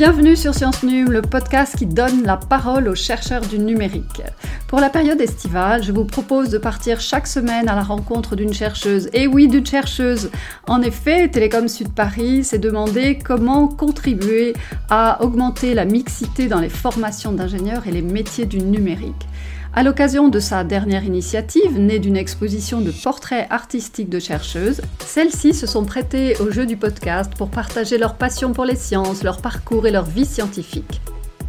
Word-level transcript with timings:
Bienvenue 0.00 0.34
sur 0.34 0.54
Science 0.54 0.82
Num, 0.82 1.10
le 1.10 1.20
podcast 1.20 1.76
qui 1.76 1.84
donne 1.84 2.22
la 2.22 2.38
parole 2.38 2.88
aux 2.88 2.94
chercheurs 2.94 3.42
du 3.42 3.58
numérique. 3.58 4.22
Pour 4.66 4.80
la 4.80 4.88
période 4.88 5.20
estivale, 5.20 5.82
je 5.82 5.92
vous 5.92 6.06
propose 6.06 6.48
de 6.48 6.56
partir 6.56 7.02
chaque 7.02 7.26
semaine 7.26 7.68
à 7.68 7.74
la 7.74 7.82
rencontre 7.82 8.34
d'une 8.34 8.54
chercheuse. 8.54 9.10
Et 9.12 9.26
oui, 9.26 9.46
d'une 9.46 9.66
chercheuse. 9.66 10.30
En 10.66 10.80
effet, 10.80 11.28
Télécom 11.28 11.68
Sud 11.68 11.92
Paris 11.92 12.44
s'est 12.44 12.58
demandé 12.58 13.18
comment 13.22 13.68
contribuer 13.68 14.54
à 14.88 15.22
augmenter 15.22 15.74
la 15.74 15.84
mixité 15.84 16.48
dans 16.48 16.60
les 16.60 16.70
formations 16.70 17.32
d'ingénieurs 17.32 17.86
et 17.86 17.92
les 17.92 18.00
métiers 18.00 18.46
du 18.46 18.62
numérique. 18.62 19.26
À 19.72 19.84
l'occasion 19.84 20.28
de 20.28 20.40
sa 20.40 20.64
dernière 20.64 21.04
initiative, 21.04 21.78
née 21.78 22.00
d'une 22.00 22.16
exposition 22.16 22.80
de 22.80 22.90
portraits 22.90 23.46
artistiques 23.50 24.08
de 24.08 24.18
chercheuses, 24.18 24.82
celles-ci 24.98 25.54
se 25.54 25.68
sont 25.68 25.84
prêtées 25.84 26.36
au 26.40 26.50
jeu 26.50 26.66
du 26.66 26.76
podcast 26.76 27.32
pour 27.38 27.50
partager 27.50 27.96
leur 27.96 28.16
passion 28.16 28.52
pour 28.52 28.64
les 28.64 28.74
sciences, 28.74 29.22
leur 29.22 29.40
parcours 29.40 29.86
et 29.86 29.92
leur 29.92 30.06
vie 30.06 30.26
scientifique. 30.26 31.00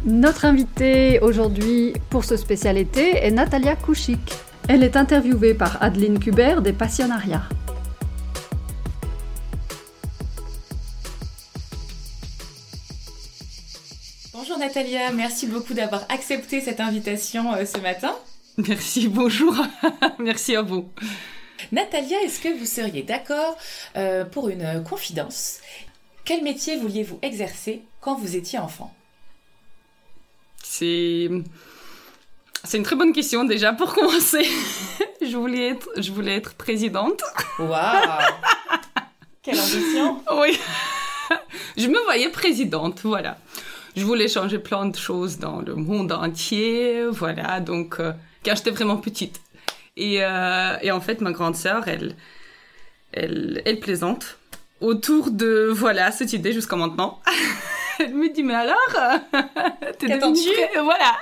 Notre 0.04 0.44
invitée 0.44 1.18
aujourd'hui 1.20 1.94
pour 2.10 2.24
ce 2.24 2.36
spécial 2.36 2.78
été 2.78 3.16
est 3.16 3.30
Natalia 3.32 3.74
Kouchik. 3.74 4.32
Elle 4.68 4.84
est 4.84 4.96
interviewée 4.96 5.54
par 5.54 5.82
Adeline 5.82 6.20
Kubert 6.20 6.62
des 6.62 6.72
Passionnariats. 6.72 7.48
Natalia, 14.62 15.10
merci 15.10 15.48
beaucoup 15.48 15.74
d'avoir 15.74 16.04
accepté 16.08 16.60
cette 16.60 16.78
invitation 16.78 17.52
euh, 17.52 17.64
ce 17.64 17.78
matin. 17.78 18.14
Merci, 18.58 19.08
bonjour, 19.08 19.56
merci 20.20 20.54
à 20.54 20.62
vous. 20.62 20.88
Natalia, 21.72 22.22
est-ce 22.22 22.38
que 22.38 22.56
vous 22.56 22.64
seriez 22.64 23.02
d'accord 23.02 23.56
euh, 23.96 24.24
pour 24.24 24.50
une 24.50 24.84
confidence? 24.88 25.58
Quel 26.24 26.44
métier 26.44 26.76
vouliez-vous 26.76 27.18
exercer 27.22 27.82
quand 28.00 28.14
vous 28.14 28.36
étiez 28.36 28.60
enfant? 28.60 28.94
C'est 30.62 31.28
c'est 32.62 32.78
une 32.78 32.84
très 32.84 32.94
bonne 32.94 33.12
question 33.12 33.42
déjà 33.42 33.72
pour 33.72 33.92
commencer. 33.96 34.46
je 35.20 35.36
voulais 35.36 35.70
être 35.70 35.88
je 35.96 36.12
voulais 36.12 36.36
être 36.36 36.54
présidente. 36.54 37.20
Waouh 37.58 38.22
Quelle 39.42 39.58
ambition 39.58 40.22
Oui. 40.36 40.56
je 41.76 41.88
me 41.88 41.98
voyais 42.04 42.28
présidente, 42.28 43.00
voilà 43.02 43.38
je 43.96 44.04
voulais 44.04 44.28
changer 44.28 44.58
plein 44.58 44.86
de 44.86 44.96
choses 44.96 45.38
dans 45.38 45.60
le 45.60 45.74
monde 45.74 46.12
entier, 46.12 47.04
voilà, 47.10 47.60
donc 47.60 48.00
euh, 48.00 48.12
quand 48.44 48.56
j'étais 48.56 48.70
vraiment 48.70 48.96
petite. 48.96 49.40
Et, 49.96 50.22
euh, 50.22 50.76
et, 50.80 50.90
en 50.90 51.00
fait, 51.00 51.20
ma 51.20 51.32
grande 51.32 51.54
sœur, 51.54 51.86
elle, 51.86 52.16
elle, 53.12 53.60
elle 53.66 53.78
plaisante 53.78 54.38
autour 54.80 55.30
de, 55.30 55.68
voilà, 55.70 56.10
cette 56.10 56.32
idée 56.32 56.52
jusqu'à 56.52 56.76
maintenant. 56.76 57.20
elle 57.98 58.14
me 58.14 58.32
dit, 58.32 58.42
mais 58.42 58.54
alors, 58.54 58.76
t'es 59.98 60.08
devenue... 60.08 60.82
Voilà. 60.82 61.18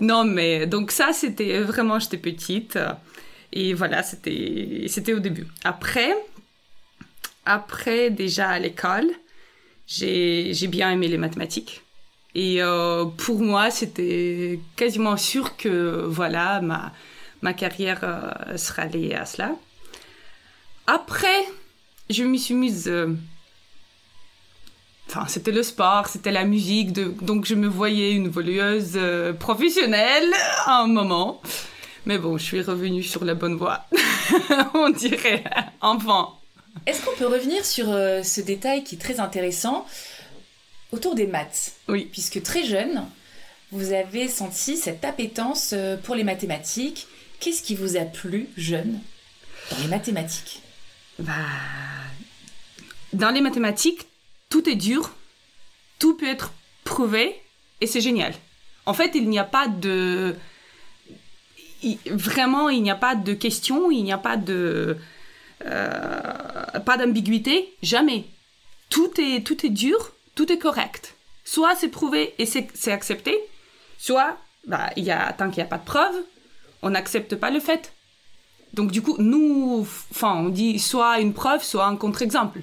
non, 0.00 0.24
mais 0.24 0.66
donc 0.66 0.92
ça, 0.92 1.12
c'était 1.12 1.58
vraiment, 1.60 1.98
j'étais 1.98 2.16
petite. 2.16 2.78
Et 3.52 3.74
voilà, 3.74 4.02
c'était, 4.02 4.84
c'était 4.88 5.12
au 5.12 5.18
début. 5.18 5.46
Après, 5.64 6.14
après, 7.44 8.10
déjà 8.10 8.50
à 8.50 8.58
l'école, 8.58 9.10
j'ai 9.86 10.66
bien 10.68 10.90
aimé 10.90 11.08
les 11.08 11.18
mathématiques. 11.18 11.82
Et 12.34 12.62
euh, 12.62 13.06
pour 13.06 13.40
moi, 13.40 13.70
c'était 13.70 14.60
quasiment 14.76 15.16
sûr 15.16 15.56
que 15.56 16.04
voilà, 16.06 16.60
ma, 16.60 16.92
ma 17.40 17.54
carrière 17.54 18.00
euh, 18.02 18.58
sera 18.58 18.84
liée 18.84 19.14
à 19.14 19.24
cela. 19.24 19.52
Après, 20.86 21.46
je 22.10 22.24
me 22.24 22.36
suis 22.36 22.52
mise. 22.52 22.88
Euh, 22.88 23.14
enfin, 25.08 25.26
c'était 25.28 25.50
le 25.50 25.62
sport, 25.62 26.08
c'était 26.08 26.30
la 26.30 26.44
musique, 26.44 26.92
donc 26.92 27.46
je 27.46 27.54
me 27.54 27.68
voyais 27.68 28.12
une 28.12 28.28
voleuse 28.28 28.98
professionnelle 29.38 30.30
à 30.66 30.82
un 30.82 30.88
moment. 30.88 31.40
Mais 32.04 32.18
bon, 32.18 32.36
je 32.36 32.44
suis 32.44 32.60
revenue 32.60 33.02
sur 33.02 33.24
la 33.24 33.34
bonne 33.34 33.56
voie, 33.56 33.86
on 34.74 34.90
dirait, 34.90 35.42
enfin. 35.80 36.28
Est-ce 36.84 37.04
qu'on 37.04 37.16
peut 37.16 37.26
revenir 37.26 37.64
sur 37.64 37.90
euh, 37.90 38.22
ce 38.22 38.40
détail 38.40 38.84
qui 38.84 38.96
est 38.96 38.98
très 38.98 39.20
intéressant 39.20 39.86
autour 40.92 41.14
des 41.14 41.26
maths? 41.26 41.72
Oui. 41.88 42.08
Puisque 42.12 42.42
très 42.42 42.64
jeune, 42.64 43.06
vous 43.72 43.92
avez 43.92 44.28
senti 44.28 44.76
cette 44.76 45.04
appétence 45.04 45.70
euh, 45.72 45.96
pour 45.96 46.14
les 46.14 46.24
mathématiques. 46.24 47.06
Qu'est-ce 47.40 47.62
qui 47.62 47.74
vous 47.74 47.96
a 47.96 48.04
plu 48.04 48.48
jeune 48.56 49.00
dans 49.70 49.78
les 49.78 49.88
mathématiques? 49.88 50.62
Bah, 51.18 51.32
Dans 53.12 53.30
les 53.30 53.40
mathématiques, 53.40 54.06
tout 54.48 54.68
est 54.68 54.76
dur, 54.76 55.14
tout 55.98 56.16
peut 56.16 56.28
être 56.28 56.52
prouvé 56.84 57.34
et 57.80 57.86
c'est 57.86 58.00
génial. 58.00 58.34
En 58.86 58.94
fait, 58.94 59.12
il 59.14 59.28
n'y 59.28 59.38
a 59.38 59.44
pas 59.44 59.66
de... 59.68 60.36
Vraiment, 62.06 62.68
il 62.68 62.82
n'y 62.82 62.90
a 62.90 62.96
pas 62.96 63.14
de 63.14 63.34
questions, 63.34 63.90
il 63.90 64.02
n'y 64.02 64.12
a 64.12 64.18
pas 64.18 64.36
de 64.36 64.96
euh, 65.64 66.20
pas 66.84 66.96
d'ambiguïté, 66.96 67.74
jamais. 67.82 68.24
Tout 68.90 69.12
est, 69.18 69.44
tout 69.44 69.66
est 69.66 69.70
dur, 69.70 70.12
tout 70.34 70.50
est 70.52 70.58
correct. 70.58 71.16
Soit 71.44 71.74
c'est 71.76 71.88
prouvé 71.88 72.34
et 72.38 72.46
c'est 72.46 72.92
accepté, 72.92 73.38
soit, 73.98 74.36
bah, 74.66 74.90
y 74.96 75.10
a, 75.10 75.32
tant 75.32 75.48
qu'il 75.48 75.62
n'y 75.62 75.66
a 75.66 75.70
pas 75.70 75.78
de 75.78 75.84
preuve, 75.84 76.14
on 76.82 76.90
n'accepte 76.90 77.36
pas 77.36 77.50
le 77.50 77.60
fait. 77.60 77.92
Donc 78.74 78.90
du 78.90 79.02
coup, 79.02 79.16
nous, 79.18 79.86
enfin, 80.10 80.34
on 80.36 80.48
dit 80.48 80.78
soit 80.78 81.20
une 81.20 81.32
preuve, 81.32 81.62
soit 81.62 81.86
un 81.86 81.96
contre-exemple. 81.96 82.60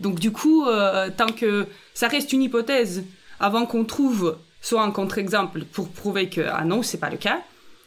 Donc 0.00 0.18
du 0.18 0.30
coup, 0.30 0.66
euh, 0.66 1.10
tant 1.16 1.28
que 1.28 1.66
ça 1.94 2.08
reste 2.08 2.32
une 2.32 2.42
hypothèse, 2.42 3.04
avant 3.40 3.66
qu'on 3.66 3.84
trouve 3.84 4.36
soit 4.60 4.82
un 4.82 4.90
contre-exemple 4.90 5.64
pour 5.64 5.88
prouver 5.88 6.28
que 6.28 6.40
ah 6.40 6.64
non, 6.64 6.82
c'est 6.82 6.98
pas 6.98 7.10
le 7.10 7.16
cas, 7.16 7.40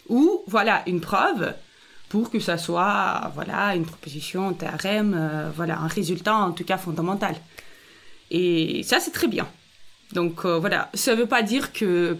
ou 0.09 0.43
voilà 0.47 0.83
une 0.87 1.01
preuve, 1.01 1.53
pour 2.11 2.29
que 2.29 2.41
ça 2.41 2.57
soit 2.57 3.31
voilà 3.35 3.73
une 3.73 3.85
proposition, 3.85 4.49
un 4.49 4.53
théorème, 4.53 5.15
euh, 5.17 5.49
voilà 5.55 5.79
un 5.79 5.87
résultat 5.87 6.35
en 6.35 6.51
tout 6.51 6.65
cas 6.65 6.77
fondamental. 6.77 7.35
Et 8.31 8.83
ça 8.83 8.99
c'est 8.99 9.11
très 9.11 9.27
bien. 9.27 9.47
Donc 10.11 10.43
euh, 10.43 10.59
voilà, 10.59 10.89
ça 10.93 11.15
ne 11.15 11.21
veut 11.21 11.25
pas 11.25 11.41
dire 11.41 11.71
que 11.71 12.17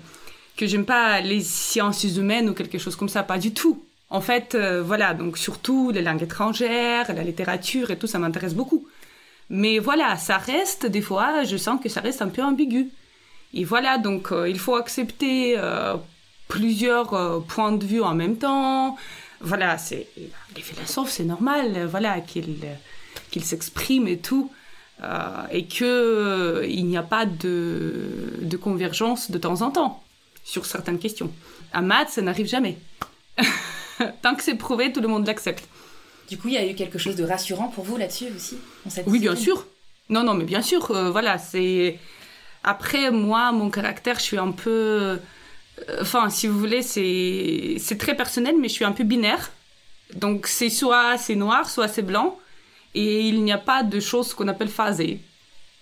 que 0.56 0.66
j'aime 0.66 0.86
pas 0.86 1.20
les 1.20 1.42
sciences 1.42 2.06
humaines 2.06 2.50
ou 2.50 2.54
quelque 2.54 2.78
chose 2.78 2.96
comme 2.96 3.10
ça, 3.10 3.22
pas 3.24 3.38
du 3.38 3.54
tout. 3.54 3.84
En 4.10 4.22
fait, 4.22 4.56
euh, 4.56 4.82
voilà, 4.82 5.14
donc 5.14 5.38
surtout 5.38 5.92
les 5.92 6.02
langues 6.02 6.24
étrangères, 6.24 7.14
la 7.14 7.24
littérature 7.24 7.92
et 7.92 7.98
tout, 7.98 8.08
ça 8.08 8.18
m'intéresse 8.18 8.56
beaucoup. 8.56 8.88
Mais 9.50 9.80
voilà, 9.80 10.16
ça 10.16 10.38
reste 10.38 10.86
des 10.86 11.02
fois, 11.02 11.44
je 11.44 11.58
sens 11.58 11.82
que 11.84 11.90
ça 11.90 12.00
reste 12.00 12.22
un 12.22 12.30
peu 12.30 12.42
ambigu. 12.42 12.88
Et 13.54 13.66
voilà, 13.66 13.98
donc 13.98 14.34
il 14.48 14.60
faut 14.60 14.76
accepter 14.76 15.58
plusieurs 16.48 17.44
points 17.48 17.74
de 17.74 17.86
vue 17.86 18.02
en 18.02 18.16
même 18.16 18.38
temps 18.38 18.96
voilà, 19.42 19.78
c'est 19.78 20.08
les 20.56 20.62
philosophes, 20.62 21.12
c'est 21.12 21.26
normal, 21.26 21.86
voilà, 21.86 22.22
qu'ils 22.22 22.58
qu'ils 23.32 23.44
s'expriment 23.44 24.08
et 24.08 24.18
tout, 24.18 24.52
euh, 25.04 25.44
et 25.52 25.66
que 25.66 25.84
euh, 25.84 26.68
il 26.68 26.86
n'y 26.86 26.98
a 26.98 27.04
pas 27.04 27.26
de, 27.26 28.38
de 28.42 28.58
convergence 28.58 29.32
de 29.32 29.38
temps 29.38 29.62
en 29.62 29.72
temps 29.72 30.04
sur 30.44 30.66
certaines 30.66 31.00
questions. 31.00 31.32
À 31.74 31.82
maths, 31.82 32.10
ça 32.10 32.22
n'arrive 32.22 32.48
jamais. 32.48 32.78
Tant 34.22 34.36
que 34.36 34.44
c'est 34.44 34.56
prouvé, 34.56 34.92
tout 34.92 35.02
le 35.02 35.08
monde 35.08 35.26
l'accepte. 35.26 35.68
Du 36.30 36.38
coup, 36.38 36.50
il 36.50 36.54
y 36.54 36.58
a 36.58 36.68
eu 36.68 36.76
quelque 36.76 37.00
chose 37.00 37.16
de 37.16 37.24
rassurant 37.24 37.68
pour 37.68 37.84
vous 37.84 37.98
là-dessus 37.98 38.28
aussi 38.36 38.58
Oui, 39.06 39.20
bien 39.20 39.36
sûr. 39.36 39.66
Non, 40.10 40.24
non, 40.24 40.34
mais 40.34 40.46
bien 40.46 40.62
sûr. 40.62 40.92
Euh, 40.92 41.10
voilà, 41.10 41.38
c'est. 41.38 42.00
Après, 42.64 43.12
moi, 43.12 43.52
mon 43.52 43.70
caractère, 43.70 44.20
je 44.20 44.24
suis 44.24 44.38
un 44.38 44.52
peu 44.52 45.20
Enfin, 46.00 46.30
si 46.30 46.48
vous 46.48 46.58
voulez, 46.60 46.82
c'est 46.82 47.98
très 47.98 48.16
personnel, 48.16 48.56
mais 48.60 48.68
je 48.68 48.74
suis 48.74 48.86
un 48.86 48.92
peu 48.92 49.04
binaire. 49.04 49.52
Donc, 50.16 50.48
c'est 50.48 50.70
soit 50.70 51.18
c'est 51.18 51.36
noir, 51.36 51.70
soit 51.70 51.88
c'est 51.88 52.02
blanc. 52.02 52.38
Et 52.94 53.22
il 53.22 53.44
n'y 53.44 53.52
a 53.52 53.58
pas 53.58 53.84
de 53.84 54.00
choses 54.00 54.34
qu'on 54.34 54.48
appelle 54.48 54.68
phasées. 54.68 55.22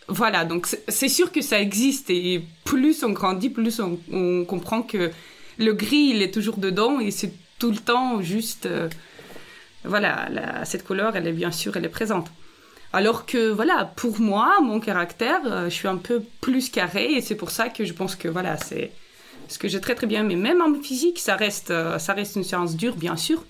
Voilà, 0.08 0.44
donc 0.44 0.68
c'est 0.88 1.10
sûr 1.10 1.32
que 1.32 1.42
ça 1.42 1.60
existe. 1.60 2.10
Et 2.10 2.44
plus 2.66 3.04
on 3.04 3.12
grandit, 3.12 3.50
plus 3.50 3.80
on, 3.80 4.46
comprend 4.46 4.82
que 4.82 5.12
le 5.58 5.74
gris, 5.74 6.12
il 6.14 6.22
est 6.22 6.34
toujours 6.34 6.58
dedans. 6.58 7.00
Et 7.00 7.12
c'est 7.12 7.34
tout 7.58 7.72
le 7.72 7.78
temps 7.78 8.22
juste. 8.22 8.66
Euh, 8.66 8.90
voilà, 9.86 10.30
cette 10.66 10.86
couleur, 10.86 11.16
elle 11.16 11.28
est 11.28 11.34
bien 11.34 11.52
sûr, 11.52 11.78
elle 11.78 11.86
est 11.86 11.90
présente. 11.90 12.28
Alors 12.92 13.26
que, 13.26 13.52
voilà, 13.52 13.86
pour 13.96 14.20
moi, 14.20 14.60
mon 14.62 14.80
caractère, 14.80 15.42
euh, 15.46 15.66
je 15.66 15.76
suis 15.76 15.88
un 15.88 15.98
peu 15.98 16.24
plus 16.42 16.70
carré. 16.70 17.14
Et 17.14 17.22
c'est 17.22 17.36
pour 17.36 17.52
ça 17.52 17.70
que 17.70 17.86
je 17.86 17.94
pense 17.94 18.16
que, 18.16 18.28
voilà, 18.28 18.58
c'est 18.58 18.92
ce 19.50 19.58
que 19.58 19.68
j'ai 19.68 19.82
très 19.82 19.96
très 19.96 20.08
bien 20.08 20.24
mais 20.24 20.36
même 20.36 20.62
en 20.62 20.74
physique, 20.82 21.20
ça 21.20 21.36
reste, 21.36 21.72
euh, 21.72 22.00
ça 22.00 22.14
reste 22.14 22.36
une 22.36 22.44
science 22.44 22.76
dure, 22.76 22.96
bien 22.96 23.18
sûr. 23.18 23.44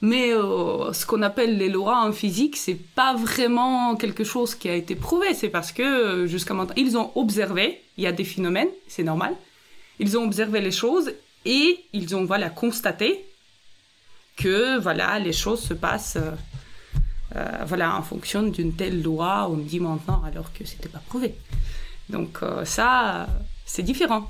Mais 0.00 0.32
euh, 0.32 0.92
ce 0.92 1.06
qu'on 1.06 1.22
appelle 1.22 1.56
les 1.56 1.68
lois 1.68 2.04
en 2.04 2.12
physique, 2.12 2.56
c'est 2.56 2.78
pas 2.94 3.14
vraiment 3.14 3.94
quelque 3.96 4.24
chose 4.24 4.54
qui 4.54 4.68
a 4.68 4.74
été 4.74 4.96
prouvé. 4.96 5.34
C'est 5.34 5.48
parce 5.48 5.70
que 5.72 5.82
euh, 5.82 6.26
jusqu'à 6.26 6.54
maintenant, 6.54 6.74
ils 6.76 6.96
ont 6.96 7.12
observé, 7.14 7.80
il 7.96 8.04
y 8.04 8.06
a 8.06 8.12
des 8.12 8.24
phénomènes, 8.24 8.68
c'est 8.88 9.04
normal. 9.04 9.34
Ils 9.98 10.18
ont 10.18 10.24
observé 10.24 10.60
les 10.60 10.72
choses 10.72 11.12
et 11.44 11.84
ils 11.92 12.16
ont 12.16 12.24
voilà 12.24 12.50
constaté 12.50 13.24
que 14.36 14.78
voilà 14.78 15.18
les 15.18 15.32
choses 15.32 15.60
se 15.60 15.74
passent 15.74 16.18
voilà 17.66 17.96
en 17.96 18.02
fonction 18.02 18.42
d'une 18.42 18.74
telle 18.74 19.02
loi. 19.02 19.46
On 19.48 19.56
me 19.56 19.62
dit 19.62 19.78
maintenant 19.78 20.22
alors 20.26 20.52
que 20.52 20.64
c'était 20.64 20.88
pas 20.88 21.02
prouvé. 21.08 21.34
Donc 22.08 22.40
ça, 22.64 23.28
c'est 23.64 23.82
différent. 23.82 24.26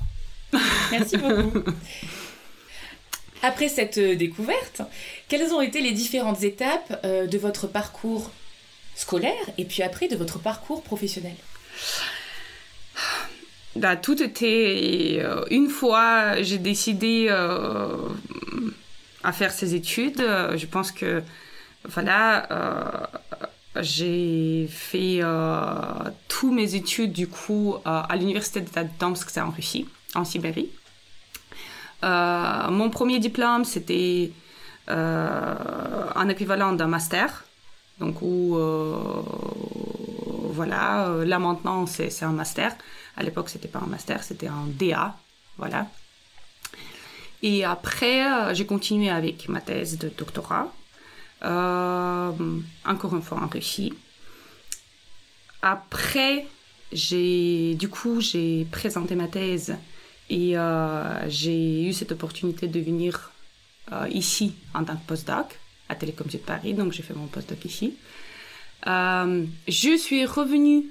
Merci 0.91 1.17
beaucoup. 1.17 1.63
Après 3.41 3.69
cette 3.69 3.99
découverte, 3.99 4.81
quelles 5.27 5.53
ont 5.53 5.61
été 5.61 5.81
les 5.81 5.91
différentes 5.91 6.43
étapes 6.43 7.05
de 7.05 7.37
votre 7.37 7.67
parcours 7.67 8.31
scolaire 8.95 9.33
et 9.57 9.65
puis 9.65 9.83
après 9.83 10.07
de 10.07 10.15
votre 10.15 10.39
parcours 10.39 10.81
professionnel? 10.81 11.35
Bah, 13.75 13.97
tout 13.97 14.23
était 14.23 15.21
une 15.51 15.69
fois 15.69 16.41
j'ai 16.41 16.57
décidé 16.57 17.29
à 17.29 17.99
faire 19.31 19.51
ces 19.51 19.75
études 19.75 20.25
je 20.55 20.65
pense 20.65 20.91
que 20.91 21.21
voilà, 21.89 22.47
euh, 22.51 23.81
j'ai 23.81 24.67
fait 24.69 25.19
euh, 25.21 25.65
tous 26.27 26.51
mes 26.51 26.75
études 26.75 27.11
du 27.11 27.27
coup 27.27 27.75
euh, 27.75 27.79
à 27.85 28.15
l'université 28.15 28.61
de 28.61 28.69
Tomsk, 28.99 29.29
c'est 29.29 29.41
en 29.41 29.51
Russie, 29.51 29.87
en 30.15 30.25
Sibérie. 30.25 30.69
mon 32.01 32.89
premier 32.89 33.19
diplôme, 33.19 33.65
c'était 33.65 34.31
un 34.87 36.29
équivalent 36.29 36.73
d'un 36.73 36.87
master. 36.87 37.45
Donc, 37.99 38.21
où, 38.21 38.57
voilà, 40.51 41.09
là 41.25 41.39
maintenant, 41.39 41.85
c'est 41.85 42.23
un 42.23 42.31
master. 42.31 42.75
À 43.17 43.23
l'époque, 43.23 43.49
c'était 43.49 43.67
pas 43.67 43.79
un 43.79 43.87
master, 43.87 44.23
c'était 44.23 44.47
un 44.47 44.65
DA. 44.67 45.15
Voilà. 45.57 45.87
Et 47.41 47.63
après, 47.63 48.53
j'ai 48.55 48.65
continué 48.65 49.09
avec 49.09 49.47
ma 49.49 49.61
thèse 49.61 49.97
de 49.97 50.09
doctorat. 50.09 50.71
Euh, 51.43 52.31
encore 52.85 53.15
une 53.15 53.21
fois 53.21 53.39
en 53.41 53.47
Russie. 53.47 53.93
Après, 55.61 56.47
j'ai 56.91 57.75
du 57.75 57.89
coup 57.89 58.21
j'ai 58.21 58.65
présenté 58.71 59.15
ma 59.15 59.27
thèse 59.27 59.75
et 60.29 60.57
euh, 60.57 61.29
j'ai 61.29 61.87
eu 61.87 61.93
cette 61.93 62.11
opportunité 62.11 62.67
de 62.67 62.79
venir 62.79 63.31
euh, 63.91 64.07
ici 64.09 64.55
en 64.73 64.83
tant 64.83 64.95
que 64.95 65.05
postdoc 65.05 65.59
à 65.89 65.95
Télécom 65.95 66.27
de 66.27 66.37
Paris, 66.37 66.73
donc 66.73 66.93
j'ai 66.93 67.03
fait 67.03 67.13
mon 67.13 67.27
postdoc 67.27 67.63
ici. 67.65 67.95
je 68.85 69.97
suis 69.97 70.25
revenue 70.25 70.85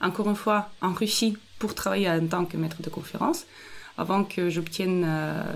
encore 0.00 0.28
une 0.30 0.36
fois 0.36 0.70
en 0.80 0.92
Russie 0.92 1.36
pour 1.58 1.74
travailler 1.74 2.08
en 2.08 2.26
tant 2.26 2.46
que 2.46 2.56
maître 2.56 2.80
de 2.80 2.88
conférence 2.88 3.44
avant 3.98 4.24
que 4.24 4.48
j'obtienne 4.48 5.06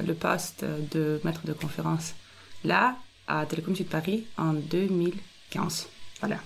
le 0.06 0.12
poste 0.12 0.66
de 0.92 1.18
maître 1.24 1.46
de 1.46 1.54
conférence 1.54 2.14
là 2.62 2.96
à 3.26 3.46
Télécom 3.46 3.74
Sud 3.74 3.88
Paris 3.88 4.24
en 4.36 4.52
2015. 4.52 5.88
Voilà. 6.20 6.38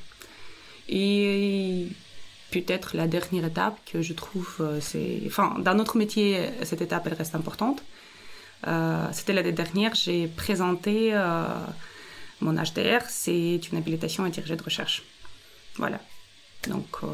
Et 0.89 1.89
peut-être 2.51 2.97
la 2.97 3.07
dernière 3.07 3.45
étape 3.45 3.79
que 3.91 4.03
je 4.03 4.13
trouve, 4.13 4.57
euh, 4.61 4.81
c'est. 4.81 5.21
Enfin, 5.27 5.57
dans 5.59 5.75
notre 5.75 5.97
métier, 5.97 6.49
cette 6.63 6.83
étape, 6.83 7.07
elle 7.07 7.15
reste 7.15 7.35
importante. 7.35 7.83
Euh, 8.67 9.07
C'était 9.13 9.33
l'année 9.33 9.53
dernière, 9.53 9.95
j'ai 9.95 10.27
présenté 10.27 11.11
euh, 11.13 11.45
mon 12.41 12.55
HDR, 12.55 13.03
c'est 13.09 13.61
une 13.71 13.79
habilitation 13.79 14.25
à 14.25 14.31
diriger 14.31 14.57
de 14.57 14.63
recherche. 14.63 15.03
Voilà. 15.77 16.01
Donc, 16.69 16.89
euh, 17.05 17.07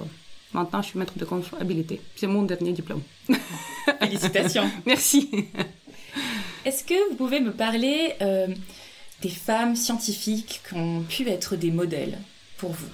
maintenant, 0.52 0.80
je 0.80 0.88
suis 0.88 0.98
maître 0.98 1.18
de 1.18 1.24
comptabilité. 1.24 2.00
C'est 2.16 2.26
mon 2.26 2.42
dernier 2.42 2.72
diplôme. 2.72 3.02
Félicitations. 4.00 4.70
Merci. 4.86 5.48
Est-ce 6.64 6.84
que 6.84 7.10
vous 7.10 7.16
pouvez 7.16 7.40
me 7.40 7.52
parler 7.52 8.14
des 9.20 9.28
femmes 9.28 9.76
scientifiques 9.76 10.62
qui 10.66 10.74
ont 10.74 11.02
pu 11.02 11.28
être 11.28 11.56
des 11.56 11.70
modèles 11.70 12.18
pour 12.56 12.72
vous? 12.72 12.88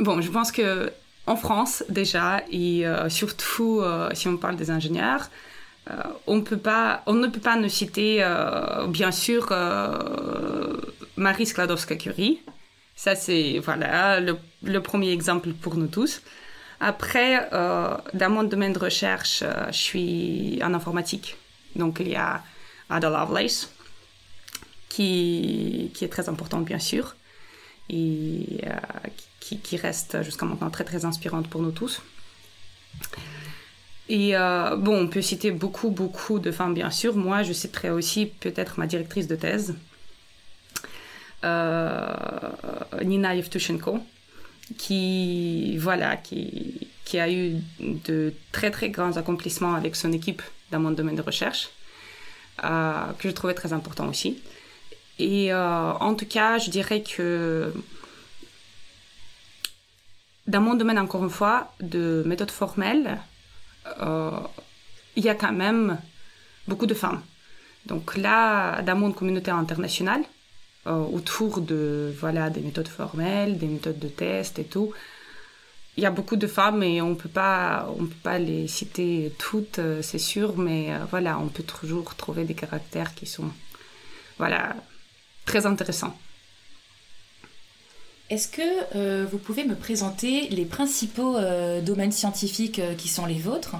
Bon, 0.00 0.20
je 0.20 0.30
pense 0.30 0.50
que 0.50 0.92
en 1.26 1.36
France 1.36 1.84
déjà, 1.88 2.42
et 2.50 2.86
euh, 2.86 3.08
surtout 3.08 3.80
euh, 3.80 4.10
si 4.12 4.28
on 4.28 4.36
parle 4.36 4.56
des 4.56 4.70
ingénieurs, 4.70 5.30
euh, 5.90 5.94
on, 6.26 6.36
ne 6.36 6.40
peut 6.42 6.58
pas 6.58 7.02
ne 7.06 7.68
citer 7.68 8.24
bien 8.88 9.12
sûr 9.12 9.52
Marie 11.16 11.46
Skłodowska-Curie. 11.46 12.40
Ça, 12.96 13.14
c'est 13.14 13.58
voilà, 13.58 14.20
le, 14.20 14.80
premier 14.80 15.10
exemple 15.10 15.52
pour 15.52 15.76
nous 15.76 15.88
tous. 15.88 16.22
Après, 16.80 17.48
dans 17.50 18.30
mon 18.30 18.44
domaine 18.44 18.72
de 18.72 18.78
recherche, 18.78 19.44
je 19.68 19.76
suis 19.76 20.58
en 20.62 20.74
informatique. 20.74 21.36
Donc, 21.76 21.98
il 22.00 22.08
y 22.08 22.16
a 22.16 22.42
Ada 22.88 23.10
Lovelace, 23.10 23.70
qui 24.88 25.92
est 26.00 26.08
très 26.08 26.28
importante 26.28 26.64
bien 26.64 26.78
sûr 26.78 27.14
et 27.90 28.60
euh, 28.66 29.08
qui, 29.40 29.76
reste 29.76 30.22
jusqu'à 30.22 30.46
maintenant 30.46 30.70
très 30.70 30.84
très 30.84 31.04
inspirante 31.04 31.48
pour 31.48 31.60
nous 31.60 31.70
tous. 31.70 32.00
Et 34.08 34.36
euh, 34.36 34.76
bon, 34.76 35.02
on 35.02 35.08
peut 35.08 35.22
citer 35.22 35.50
beaucoup 35.50 35.90
beaucoup 35.90 36.38
de 36.38 36.50
femmes 36.50 36.74
bien 36.74 36.90
sûr. 36.90 37.16
Moi, 37.16 37.42
je 37.42 37.52
citerai 37.52 37.90
aussi 37.90 38.26
peut-être 38.26 38.78
ma 38.78 38.86
directrice 38.86 39.26
de 39.26 39.36
thèse, 39.36 39.74
euh, 41.44 42.14
Nina 43.02 43.34
Yevtushenko, 43.34 43.98
qui 44.78 45.76
voilà, 45.78 46.16
qui, 46.16 46.88
qui 47.04 47.18
a 47.18 47.30
eu 47.30 47.56
de 47.80 48.32
très 48.52 48.70
très 48.70 48.90
grands 48.90 49.16
accomplissements 49.16 49.74
avec 49.74 49.96
son 49.96 50.12
équipe 50.12 50.42
dans 50.70 50.80
mon 50.80 50.90
domaine 50.90 51.16
de 51.16 51.22
recherche, 51.22 51.68
que 52.62 53.28
je 53.28 53.30
trouvais 53.30 53.54
très 53.54 53.72
important 53.72 54.08
aussi. 54.08 54.38
Et 55.18 55.52
euh, 55.52 55.92
en 55.92 56.14
tout 56.14 56.26
cas, 56.26 56.58
je 56.58 56.70
dirais 56.70 57.02
que 57.02 57.72
dans 60.46 60.60
mon 60.60 60.74
domaine, 60.74 60.98
encore 60.98 61.22
une 61.22 61.30
fois, 61.30 61.72
de 61.80 62.22
méthode 62.26 62.50
formelle, 62.50 63.20
euh, 64.00 64.30
il 65.16 65.24
y 65.24 65.28
a 65.28 65.34
quand 65.34 65.52
même 65.52 65.98
beaucoup 66.66 66.86
de 66.86 66.94
femmes. 66.94 67.22
Donc 67.86 68.16
là, 68.16 68.82
dans 68.82 68.96
mon 68.96 69.12
communauté 69.12 69.50
internationale, 69.50 70.22
euh, 70.86 70.92
autour 70.92 71.60
de 71.60 72.12
voilà 72.18 72.50
des 72.50 72.60
méthodes 72.60 72.88
formelles, 72.88 73.58
des 73.58 73.68
méthodes 73.68 73.98
de 73.98 74.08
test 74.08 74.58
et 74.58 74.64
tout, 74.64 74.92
il 75.96 76.02
y 76.02 76.06
a 76.06 76.10
beaucoup 76.10 76.36
de 76.36 76.46
femmes 76.46 76.82
et 76.82 77.00
on 77.00 77.14
peut 77.14 77.28
pas 77.28 77.88
on 77.98 78.06
peut 78.06 78.22
pas 78.22 78.38
les 78.38 78.66
citer 78.68 79.32
toutes, 79.38 79.80
c'est 80.02 80.18
sûr, 80.18 80.58
mais 80.58 80.90
voilà, 81.10 81.38
on 81.38 81.48
peut 81.48 81.62
toujours 81.62 82.14
trouver 82.16 82.44
des 82.44 82.54
caractères 82.54 83.14
qui 83.14 83.26
sont 83.26 83.50
voilà 84.38 84.74
très 85.44 85.66
intéressant. 85.66 86.16
Est-ce 88.30 88.48
que 88.48 88.62
euh, 88.96 89.26
vous 89.30 89.38
pouvez 89.38 89.64
me 89.64 89.74
présenter 89.74 90.48
les 90.48 90.64
principaux 90.64 91.36
euh, 91.36 91.82
domaines 91.82 92.12
scientifiques 92.12 92.78
euh, 92.78 92.94
qui 92.94 93.08
sont 93.08 93.26
les 93.26 93.38
vôtres 93.38 93.76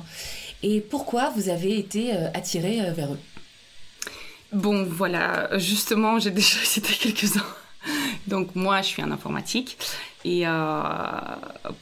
et 0.62 0.80
pourquoi 0.80 1.30
vous 1.30 1.48
avez 1.48 1.78
été 1.78 2.12
attiré 2.32 2.90
vers 2.92 3.12
eux? 3.12 3.18
Bon, 4.52 4.84
voilà, 4.84 5.58
justement, 5.58 6.18
j'ai 6.18 6.30
déjà 6.40 6.58
cité 6.62 6.94
quelques-uns. 6.94 7.44
Donc 8.28 8.54
moi, 8.54 8.80
je 8.80 8.86
suis 8.86 9.02
en 9.02 9.10
informatique 9.10 9.76
et 10.24 10.44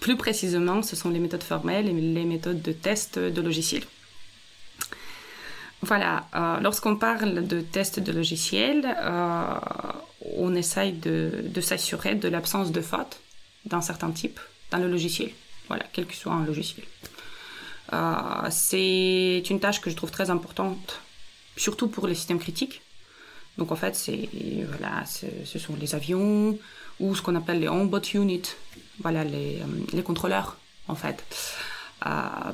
plus 0.00 0.16
précisément, 0.16 0.82
ce 0.82 0.96
sont 0.96 1.10
les 1.10 1.20
méthodes 1.20 1.44
formelles 1.44 1.88
et 1.88 1.92
les 1.92 2.24
méthodes 2.24 2.60
de 2.60 2.72
test 2.72 3.20
de 3.20 3.40
logiciels. 3.40 3.84
Voilà, 5.82 6.26
euh, 6.36 6.60
lorsqu'on 6.60 6.94
parle 6.94 7.46
de 7.46 7.60
test 7.60 7.98
de 7.98 8.12
logiciel, 8.12 8.96
euh, 9.00 9.54
on 10.36 10.54
essaye 10.54 10.92
de, 10.92 11.60
s'assurer 11.60 12.14
de 12.14 12.28
l'absence 12.28 12.70
de 12.70 12.80
faute 12.80 13.20
d'un 13.64 13.80
certain 13.80 14.12
type 14.12 14.38
dans 14.70 14.78
le 14.78 14.88
logiciel. 14.88 15.30
Voilà, 15.66 15.84
quel 15.92 16.06
que 16.06 16.14
soit 16.14 16.32
un 16.32 16.44
logiciel. 16.44 16.86
Euh, 17.92 18.48
c'est 18.50 19.42
une 19.50 19.58
tâche 19.58 19.80
que 19.80 19.90
je 19.90 19.96
trouve 19.96 20.12
très 20.12 20.30
importante, 20.30 21.00
surtout 21.56 21.88
pour 21.88 22.06
les 22.06 22.14
systèmes 22.14 22.38
critiques. 22.38 22.80
Donc 23.58 23.72
en 23.72 23.76
fait, 23.76 23.96
c'est 23.96 24.28
voilà, 24.68 25.04
ce 25.04 25.58
sont 25.58 25.74
les 25.78 25.96
avions 25.96 26.56
ou 27.00 27.14
ce 27.16 27.22
qu'on 27.22 27.34
appelle 27.34 27.58
les 27.58 27.68
on-bot 27.68 28.00
units, 28.14 28.54
voilà 29.00 29.24
les, 29.24 29.58
les 29.92 30.02
contrôleurs 30.02 30.56
en 30.88 30.94
fait 30.94 31.24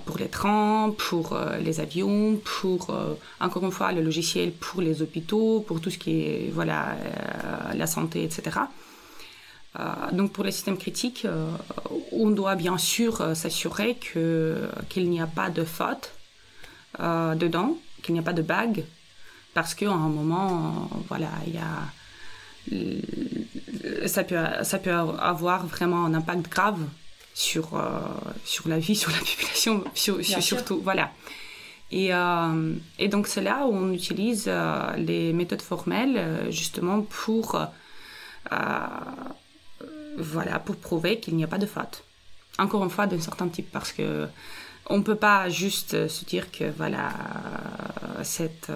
pour 0.05 0.19
les 0.19 0.29
trains, 0.29 0.95
pour 0.99 1.33
euh, 1.33 1.57
les 1.59 1.81
avions, 1.81 2.37
pour, 2.45 2.91
euh, 2.91 3.15
encore 3.41 3.65
une 3.65 3.71
fois, 3.71 3.93
le 3.93 4.03
logiciel 4.03 4.53
pour 4.53 4.83
les 4.83 5.01
hôpitaux, 5.01 5.65
pour 5.67 5.81
tout 5.81 5.91
ce 5.91 5.99
qui 5.99 6.21
est 6.23 6.51
voilà, 6.53 6.93
euh, 6.93 7.75
la 7.75 7.87
santé, 7.87 8.25
etc. 8.25 8.61
donc 10.13 10.33
pour 10.33 10.45
les 10.45 10.51
systèmes 10.51 10.79
critiques, 10.79 11.25
on 12.11 12.31
doit 12.31 12.57
bien 12.57 12.79
sûr 12.79 13.37
s'assurer 13.37 13.97
qu'il 13.97 15.09
n'y 15.09 15.21
a 15.21 15.27
pas 15.29 15.51
de 15.51 15.63
faute 15.63 16.15
dedans, 16.99 17.79
qu'il 18.03 18.15
n'y 18.15 18.19
a 18.19 18.25
pas 18.25 18.33
de 18.33 18.43
bug, 18.43 18.85
parce 19.55 19.75
qu'à 19.75 19.93
un 19.93 20.09
moment, 20.09 20.91
voilà, 21.09 21.31
il 21.47 21.55
y 21.55 21.59
a 21.59 21.87
ça 24.09 24.25
peut, 24.25 24.37
ça 24.63 24.79
peut 24.79 24.93
avoir 24.93 25.65
vraiment 25.67 26.07
un 26.07 26.15
impact 26.15 26.49
grave 26.51 26.81
sur, 27.39 27.77
euh, 27.77 28.01
sur 28.45 28.69
la 28.69 28.81
vie, 28.81 28.97
sur 29.03 29.13
la 29.13 29.19
population, 29.19 29.85
sur, 29.95 30.23
surtout. 30.25 30.81
Voilà. 30.83 31.13
Et, 31.91 32.13
euh, 32.13 32.75
et 32.99 33.09
donc 33.09 33.29
c'est 33.29 33.41
là 33.41 33.65
où 33.65 33.73
on 33.73 33.93
utilise 33.93 34.45
euh, 34.49 34.95
les 34.97 35.33
méthodes 35.33 35.63
formelles 35.63 36.51
justement 36.51 37.01
pour, 37.03 37.59
voilà, 40.19 40.59
pour 40.59 40.77
prouver 40.77 41.21
qu'il 41.21 41.37
n'y 41.37 41.45
a 41.45 41.47
pas 41.47 41.59
de 41.59 41.67
faute. 41.67 42.03
encore 42.59 42.83
une 42.83 42.91
fois 42.91 43.07
d'un 43.07 43.21
certain 43.21 43.49
type 43.49 43.71
parce 43.71 43.93
que 43.93 44.27
on 44.91 45.03
peut 45.03 45.21
pas 45.31 45.49
juste 45.49 46.09
se 46.09 46.25
dire 46.25 46.51
que 46.51 46.65
voilà 46.77 47.11
cette, 48.23 48.71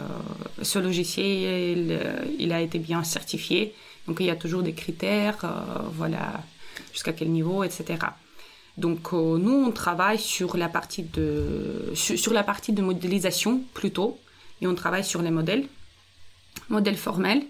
ce 0.63 0.79
logiciel 0.79 1.81
il 2.39 2.53
a 2.53 2.61
été 2.61 2.79
bien 2.79 3.03
certifié 3.03 3.75
donc 4.07 4.19
il 4.21 4.27
y 4.27 4.31
a 4.31 4.37
toujours 4.37 4.63
des 4.63 4.75
critères 4.75 5.45
voilà 5.93 6.43
jusqu'à 6.93 7.13
quel 7.13 7.31
niveau 7.31 7.65
etc 7.65 7.99
donc 8.79 9.13
nous 9.13 9.65
on 9.67 9.71
travaille 9.71 10.19
sur 10.19 10.57
la 10.57 10.69
partie 10.69 11.03
de 11.03 11.93
sur, 11.95 12.33
la 12.33 12.43
partie 12.43 12.73
de 12.73 12.83
modélisation 12.83 13.61
plutôt 13.75 14.19
et 14.61 14.67
on 14.67 14.75
travaille 14.75 15.05
sur 15.05 15.21
les 15.21 15.31
modèles 15.31 15.67
modèles 16.71 16.97
formels 16.97 17.43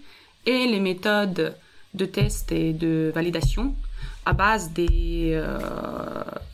et 0.46 0.66
les 0.66 0.80
méthodes 0.80 1.56
de 1.94 2.04
test 2.04 2.50
et 2.52 2.72
de 2.72 3.12
validation 3.14 3.74
à 4.24 4.32
base 4.32 4.72
des, 4.72 5.32
euh, 5.32 5.58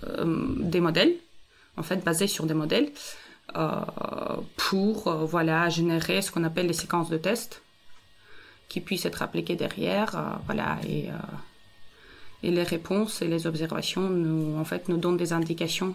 euh, 0.06 0.80
modèles, 0.80 1.14
en 1.76 1.82
fait 1.82 2.02
basés 2.04 2.26
sur 2.26 2.46
des 2.46 2.54
modèles, 2.54 2.90
euh, 3.56 3.80
pour 4.56 5.08
euh, 5.08 5.24
voilà, 5.24 5.68
générer 5.68 6.22
ce 6.22 6.30
qu'on 6.30 6.44
appelle 6.44 6.66
les 6.66 6.72
séquences 6.72 7.08
de 7.08 7.16
test 7.16 7.62
qui 8.68 8.80
puissent 8.80 9.06
être 9.06 9.22
appliquées 9.22 9.56
derrière. 9.56 10.16
Euh, 10.16 10.20
voilà, 10.46 10.78
et, 10.86 11.08
euh, 11.08 11.12
et 12.42 12.50
les 12.50 12.62
réponses 12.62 13.22
et 13.22 13.28
les 13.28 13.46
observations 13.46 14.08
nous, 14.08 14.58
en 14.58 14.64
fait, 14.64 14.88
nous 14.88 14.96
donnent 14.96 15.16
des 15.16 15.32
indications 15.32 15.94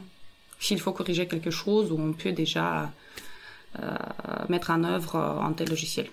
s'il 0.60 0.80
faut 0.80 0.92
corriger 0.94 1.28
quelque 1.28 1.52
chose 1.52 1.92
ou 1.92 2.00
on 2.00 2.14
peut 2.14 2.32
déjà 2.32 2.92
mettre 4.50 4.70
en 4.70 4.84
œuvre 4.84 5.16
un 5.16 5.52
tel 5.54 5.70
logiciel 5.70 6.08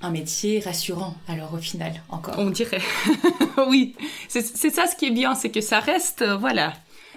un 0.00 0.10
métier 0.10 0.60
rassurant, 0.60 1.16
alors 1.26 1.54
au 1.54 1.58
final, 1.58 1.92
encore. 2.08 2.34
On 2.38 2.50
dirait. 2.50 2.80
oui, 3.68 3.96
c'est 4.28 4.42
ça 4.42 4.86
ce 4.86 4.94
qui 4.96 5.06
est 5.06 5.10
bien, 5.10 5.34
c'est 5.34 5.50
que 5.50 5.60
ça 5.60 5.80
reste, 5.80 6.22
euh, 6.22 6.36
voilà, 6.36 6.72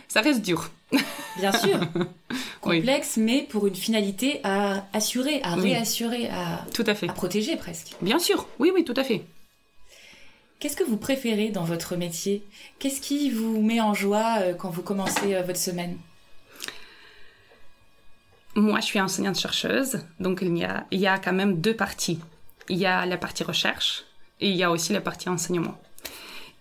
ça 0.08 0.22
reste 0.22 0.42
dur. 0.42 0.72
Bien 1.38 1.54
sûr. 1.54 1.80
Complexe, 2.60 3.14
oui. 3.16 3.24
mais 3.24 3.48
pour 3.50 3.66
une 3.66 3.76
finalité 3.76 4.42
à 4.44 4.86
assurer, 4.92 5.42
à 5.44 5.56
oui. 5.56 5.72
réassurer, 5.72 6.28
à, 6.28 6.66
tout 6.74 6.84
à, 6.86 6.94
fait. 6.94 7.10
à 7.10 7.14
protéger 7.14 7.56
presque. 7.56 7.96
Bien 8.02 8.20
sûr, 8.20 8.48
oui, 8.60 8.72
oui, 8.74 8.84
tout 8.84 8.94
à 8.98 9.04
fait. 9.04 9.24
Qu'est-ce 10.62 10.78
que 10.78 10.84
vous 10.84 10.98
préférez 10.98 11.50
dans 11.50 11.64
votre 11.64 11.96
métier? 11.96 12.46
Qu'est-ce 12.78 13.02
qui 13.02 13.32
vous 13.32 13.64
met 13.64 13.82
en 13.82 13.96
joie 13.96 14.36
euh, 14.42 14.54
quand 14.54 14.70
vous 14.70 14.84
commencez 14.84 15.34
euh, 15.34 15.42
votre 15.42 15.58
semaine? 15.58 15.98
Moi, 18.54 18.80
je 18.80 18.86
suis 18.86 19.02
enseignante-chercheuse, 19.02 20.02
donc 20.20 20.44
il 20.44 20.56
y, 20.56 21.08
a, 21.08 21.18
quand 21.18 21.34
même 21.34 21.62
deux 21.62 21.76
parties 21.76 22.20
il 22.70 22.78
y 22.78 22.86
a 22.86 23.08
la 23.08 23.18
partie 23.18 23.44
recherche 23.44 24.04
et 24.40 24.50
il 24.50 24.56
y 24.56 24.62
a 24.62 24.70
aussi 24.70 24.94
la 24.94 25.02
partie 25.02 25.30
enseignement. 25.30 25.82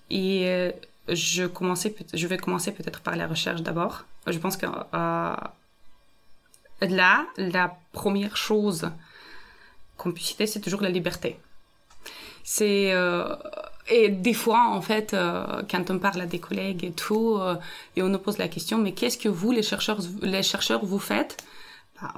Et 0.09 0.47
euh, 0.47 0.73
je, 1.09 1.43
vais 1.45 2.39
commencer 2.39 2.73
peut-être 2.73 3.01
par 3.03 3.17
la 3.17 3.27
recherche 3.27 3.61
d'abord. 3.61 4.07
Je 4.27 4.39
pense 4.39 4.57
que 4.57 4.65
là, 6.81 7.27
la 7.37 7.77
première 7.93 8.39
chose 8.39 8.91
qu'on 9.99 10.11
puisse 10.13 10.29
citer, 10.29 10.47
c'est 10.47 10.61
toujours 10.61 10.81
la 10.81 10.89
liberté. 10.89 11.39
C'est 12.45 12.95
et 13.89 14.09
des 14.09 14.35
fois, 14.35 14.69
en 14.69 14.81
fait, 14.81 15.15
euh, 15.15 15.63
quand 15.71 15.91
on 15.91 15.99
parle 15.99 16.21
à 16.21 16.27
des 16.27 16.39
collègues 16.39 16.85
et 16.85 16.93
tout, 16.93 17.37
euh, 17.37 17.57
et 17.97 18.03
on 18.03 18.09
nous 18.09 18.19
pose 18.19 18.39
la 18.39 18.49
question, 18.49 18.79
mais 18.79 18.93
qu'est-ce 18.93 19.19
que 19.19 19.29
vous, 19.29 19.51
les 19.53 19.63
chercheurs, 19.63 19.99
les 20.23 20.43
chercheurs, 20.43 20.85
vous 20.85 20.99
faites? 20.99 21.37
Bah, 22.01 22.15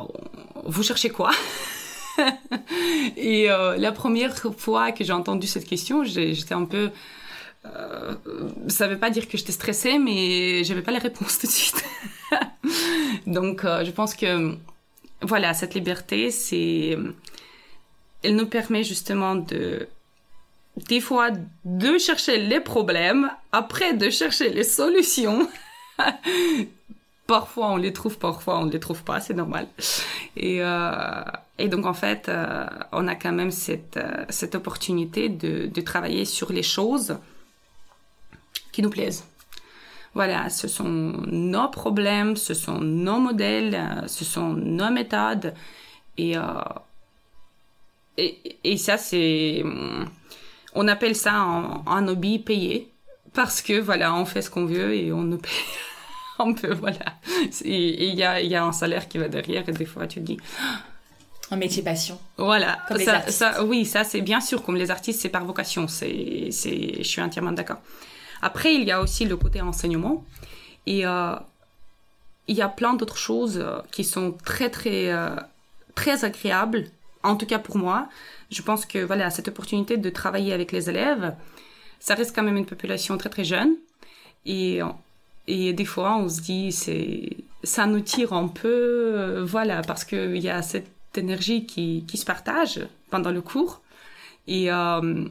Vous 0.64 0.82
cherchez 0.82 1.10
quoi? 1.10 1.30
Et 3.16 3.50
euh, 3.50 3.76
la 3.78 3.90
première 3.90 4.36
fois 4.36 4.92
que 4.92 5.02
j'ai 5.02 5.12
entendu 5.12 5.46
cette 5.46 5.66
question, 5.66 6.04
j'étais 6.04 6.54
un 6.54 6.64
peu... 6.64 6.90
Ça 8.66 8.88
veut 8.88 8.98
pas 8.98 9.10
dire 9.10 9.28
que 9.28 9.38
j'étais 9.38 9.52
stressée, 9.52 9.98
mais 9.98 10.64
j'avais 10.64 10.82
pas 10.82 10.90
les 10.90 10.98
réponses 10.98 11.38
tout 11.38 11.46
de 11.46 11.52
suite. 11.52 11.84
Donc, 13.26 13.62
je 13.62 13.90
pense 13.92 14.14
que, 14.14 14.56
voilà, 15.22 15.54
cette 15.54 15.74
liberté, 15.74 16.30
c'est... 16.32 16.98
Elle 18.24 18.36
nous 18.36 18.46
permet 18.46 18.82
justement 18.82 19.36
de... 19.36 19.88
Des 20.76 21.00
fois, 21.00 21.30
de 21.64 21.98
chercher 21.98 22.38
les 22.38 22.60
problèmes, 22.60 23.30
après 23.52 23.94
de 23.94 24.08
chercher 24.10 24.50
les 24.50 24.64
solutions. 24.64 25.48
parfois 27.26 27.70
on 27.70 27.76
les 27.76 27.92
trouve, 27.92 28.18
parfois 28.18 28.58
on 28.58 28.66
ne 28.66 28.70
les 28.70 28.80
trouve 28.80 29.04
pas, 29.04 29.18
c'est 29.20 29.34
normal. 29.34 29.66
Et, 30.36 30.58
euh, 30.60 31.22
et, 31.58 31.68
donc 31.68 31.86
en 31.86 31.94
fait, 31.94 32.28
euh, 32.28 32.66
on 32.92 33.08
a 33.08 33.14
quand 33.14 33.32
même 33.32 33.50
cette, 33.50 33.96
euh, 33.96 34.24
cette 34.28 34.54
opportunité 34.54 35.28
de, 35.28 35.66
de, 35.66 35.80
travailler 35.80 36.24
sur 36.24 36.52
les 36.52 36.62
choses 36.62 37.16
qui 38.72 38.82
nous 38.82 38.90
plaisent. 38.90 39.24
Voilà, 40.14 40.50
ce 40.50 40.68
sont 40.68 40.90
nos 40.90 41.68
problèmes, 41.68 42.36
ce 42.36 42.52
sont 42.52 42.80
nos 42.80 43.18
modèles, 43.18 44.04
ce 44.08 44.26
sont 44.26 44.52
nos 44.52 44.90
méthodes. 44.90 45.54
Et, 46.18 46.34
et, 48.18 48.58
et, 48.62 48.76
ça, 48.76 48.98
c'est... 48.98 49.64
On 50.74 50.88
appelle 50.88 51.16
ça 51.16 51.34
un, 51.34 51.82
un 51.86 52.08
hobby 52.08 52.38
payé 52.38 52.92
parce 53.34 53.62
que 53.62 53.80
voilà, 53.80 54.14
on 54.14 54.24
fait 54.24 54.42
ce 54.42 54.50
qu'on 54.50 54.66
veut 54.66 54.94
et 54.94 55.12
on 55.12 55.22
ne 55.22 55.36
paye 55.36 55.50
un 56.38 56.52
peu, 56.52 56.72
voilà. 56.74 57.18
Et 57.64 58.08
il 58.08 58.14
y 58.14 58.22
a, 58.22 58.40
y 58.40 58.54
a 58.54 58.64
un 58.64 58.72
salaire 58.72 59.08
qui 59.08 59.18
va 59.18 59.28
derrière 59.28 59.68
et 59.68 59.72
des 59.72 59.86
fois 59.86 60.06
tu 60.06 60.20
te 60.20 60.24
dis... 60.24 60.38
Un 61.50 61.56
métier 61.56 61.82
passion. 61.82 62.18
Voilà. 62.38 62.78
Comme 62.88 62.98
ça, 62.98 63.24
les 63.26 63.30
ça, 63.30 63.62
oui, 63.62 63.84
ça 63.84 64.04
c'est 64.04 64.22
bien 64.22 64.40
sûr, 64.40 64.62
comme 64.62 64.76
les 64.76 64.90
artistes, 64.90 65.20
c'est 65.20 65.28
par 65.28 65.44
vocation. 65.44 65.86
C'est, 65.86 66.48
c'est, 66.50 66.94
je 66.96 67.02
suis 67.02 67.20
entièrement 67.20 67.52
d'accord. 67.52 67.76
Après, 68.40 68.74
il 68.74 68.84
y 68.84 68.90
a 68.90 69.02
aussi 69.02 69.26
le 69.26 69.36
côté 69.36 69.60
enseignement. 69.60 70.24
Et 70.86 71.06
euh, 71.06 71.34
il 72.48 72.56
y 72.56 72.62
a 72.62 72.68
plein 72.68 72.94
d'autres 72.94 73.18
choses 73.18 73.64
qui 73.90 74.02
sont 74.02 74.32
très, 74.44 74.70
très, 74.70 75.12
euh, 75.12 75.36
très 75.94 76.24
agréables, 76.24 76.86
en 77.22 77.36
tout 77.36 77.46
cas 77.46 77.58
pour 77.58 77.76
moi. 77.76 78.08
Je 78.50 78.62
pense 78.62 78.86
que 78.86 78.98
voilà, 78.98 79.30
cette 79.30 79.48
opportunité 79.48 79.96
de 79.96 80.10
travailler 80.10 80.52
avec 80.52 80.72
les 80.72 80.90
élèves, 80.90 81.34
ça 82.00 82.14
reste 82.14 82.34
quand 82.34 82.42
même 82.42 82.56
une 82.56 82.66
population 82.66 83.16
très, 83.16 83.30
très 83.30 83.44
jeune. 83.44 83.76
Et 84.44 84.80
et 85.48 85.72
des 85.72 85.84
fois, 85.84 86.16
on 86.16 86.28
se 86.28 86.40
dit, 86.40 86.72
c'est, 86.72 87.36
ça 87.64 87.86
nous 87.86 88.00
tire 88.00 88.32
un 88.32 88.48
peu, 88.48 88.68
euh, 88.68 89.44
voilà, 89.44 89.82
parce 89.82 90.04
qu'il 90.04 90.36
y 90.36 90.48
a 90.48 90.62
cette 90.62 90.86
énergie 91.16 91.66
qui, 91.66 92.04
qui 92.06 92.16
se 92.16 92.24
partage 92.24 92.80
pendant 93.10 93.30
le 93.30 93.42
cours. 93.42 93.80
Et, 94.46 94.70
euh, 94.72 95.24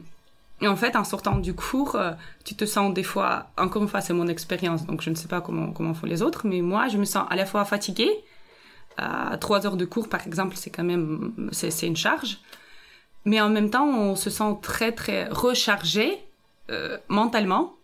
et 0.60 0.68
en 0.68 0.76
fait, 0.76 0.96
en 0.96 1.04
sortant 1.04 1.38
du 1.38 1.54
cours, 1.54 1.96
euh, 1.96 2.12
tu 2.44 2.54
te 2.54 2.66
sens 2.66 2.92
des 2.92 3.02
fois, 3.02 3.46
encore 3.56 3.82
une 3.82 3.88
fois, 3.88 4.00
c'est 4.02 4.12
mon 4.12 4.28
expérience, 4.28 4.86
donc 4.86 5.00
je 5.00 5.10
ne 5.10 5.14
sais 5.14 5.28
pas 5.28 5.40
comment, 5.40 5.72
comment 5.72 5.94
font 5.94 6.06
les 6.06 6.22
autres, 6.22 6.46
mais 6.46 6.60
moi, 6.60 6.88
je 6.88 6.98
me 6.98 7.04
sens 7.04 7.26
à 7.30 7.36
la 7.36 7.46
fois 7.46 7.64
fatiguée. 7.64 8.12
À 8.96 9.36
trois 9.38 9.66
heures 9.66 9.76
de 9.76 9.84
cours, 9.84 10.08
par 10.08 10.26
exemple, 10.26 10.56
c'est 10.56 10.70
quand 10.70 10.84
même, 10.84 11.32
c'est, 11.52 11.86
une 11.86 11.96
charge. 11.96 12.38
Mais 13.24 13.40
en 13.40 13.48
même 13.48 13.70
temps, 13.70 13.86
on 13.86 14.16
se 14.16 14.30
sent 14.30 14.56
très, 14.62 14.92
très 14.92 15.28
rechargé 15.28 16.18
euh, 16.70 16.98
mentalement 17.08 17.74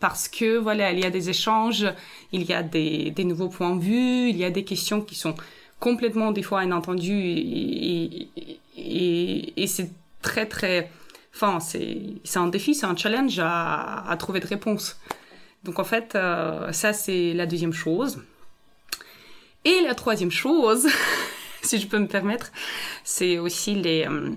parce 0.00 0.28
que 0.28 0.58
voilà, 0.58 0.92
il 0.92 1.00
y 1.00 1.04
a 1.04 1.10
des 1.10 1.30
échanges, 1.30 1.86
il 2.32 2.42
y 2.44 2.52
a 2.52 2.62
des, 2.62 3.10
des, 3.10 3.24
nouveaux 3.24 3.48
points 3.48 3.74
de 3.74 3.80
vue, 3.80 4.28
il 4.28 4.36
y 4.36 4.44
a 4.44 4.50
des 4.50 4.64
questions 4.64 5.00
qui 5.00 5.14
sont 5.14 5.34
complètement 5.80 6.30
des 6.30 6.42
fois 6.42 6.62
inentendues 6.64 7.22
et, 7.22 8.28
et, 8.76 9.62
et, 9.62 9.66
c'est 9.66 9.90
très 10.20 10.46
très, 10.46 10.90
enfin 11.34 11.58
c'est 11.60 12.36
un 12.36 12.48
défi, 12.48 12.74
c'est 12.74 12.86
un 12.86 12.96
challenge 12.96 13.38
à, 13.38 14.08
à 14.08 14.16
trouver 14.16 14.40
de 14.40 14.46
réponses. 14.46 14.98
Donc 15.64 15.78
en 15.78 15.84
fait, 15.84 16.14
euh, 16.14 16.70
ça 16.72 16.92
c'est 16.92 17.32
la 17.32 17.46
deuxième 17.46 17.72
chose. 17.72 18.22
Et 19.64 19.80
la 19.80 19.94
troisième 19.94 20.30
chose, 20.30 20.86
si 21.62 21.78
je 21.78 21.86
peux 21.86 21.98
me 21.98 22.06
permettre, 22.06 22.52
c'est 23.02 23.38
aussi 23.38 23.74
les 23.74 24.06
euh, 24.06 24.30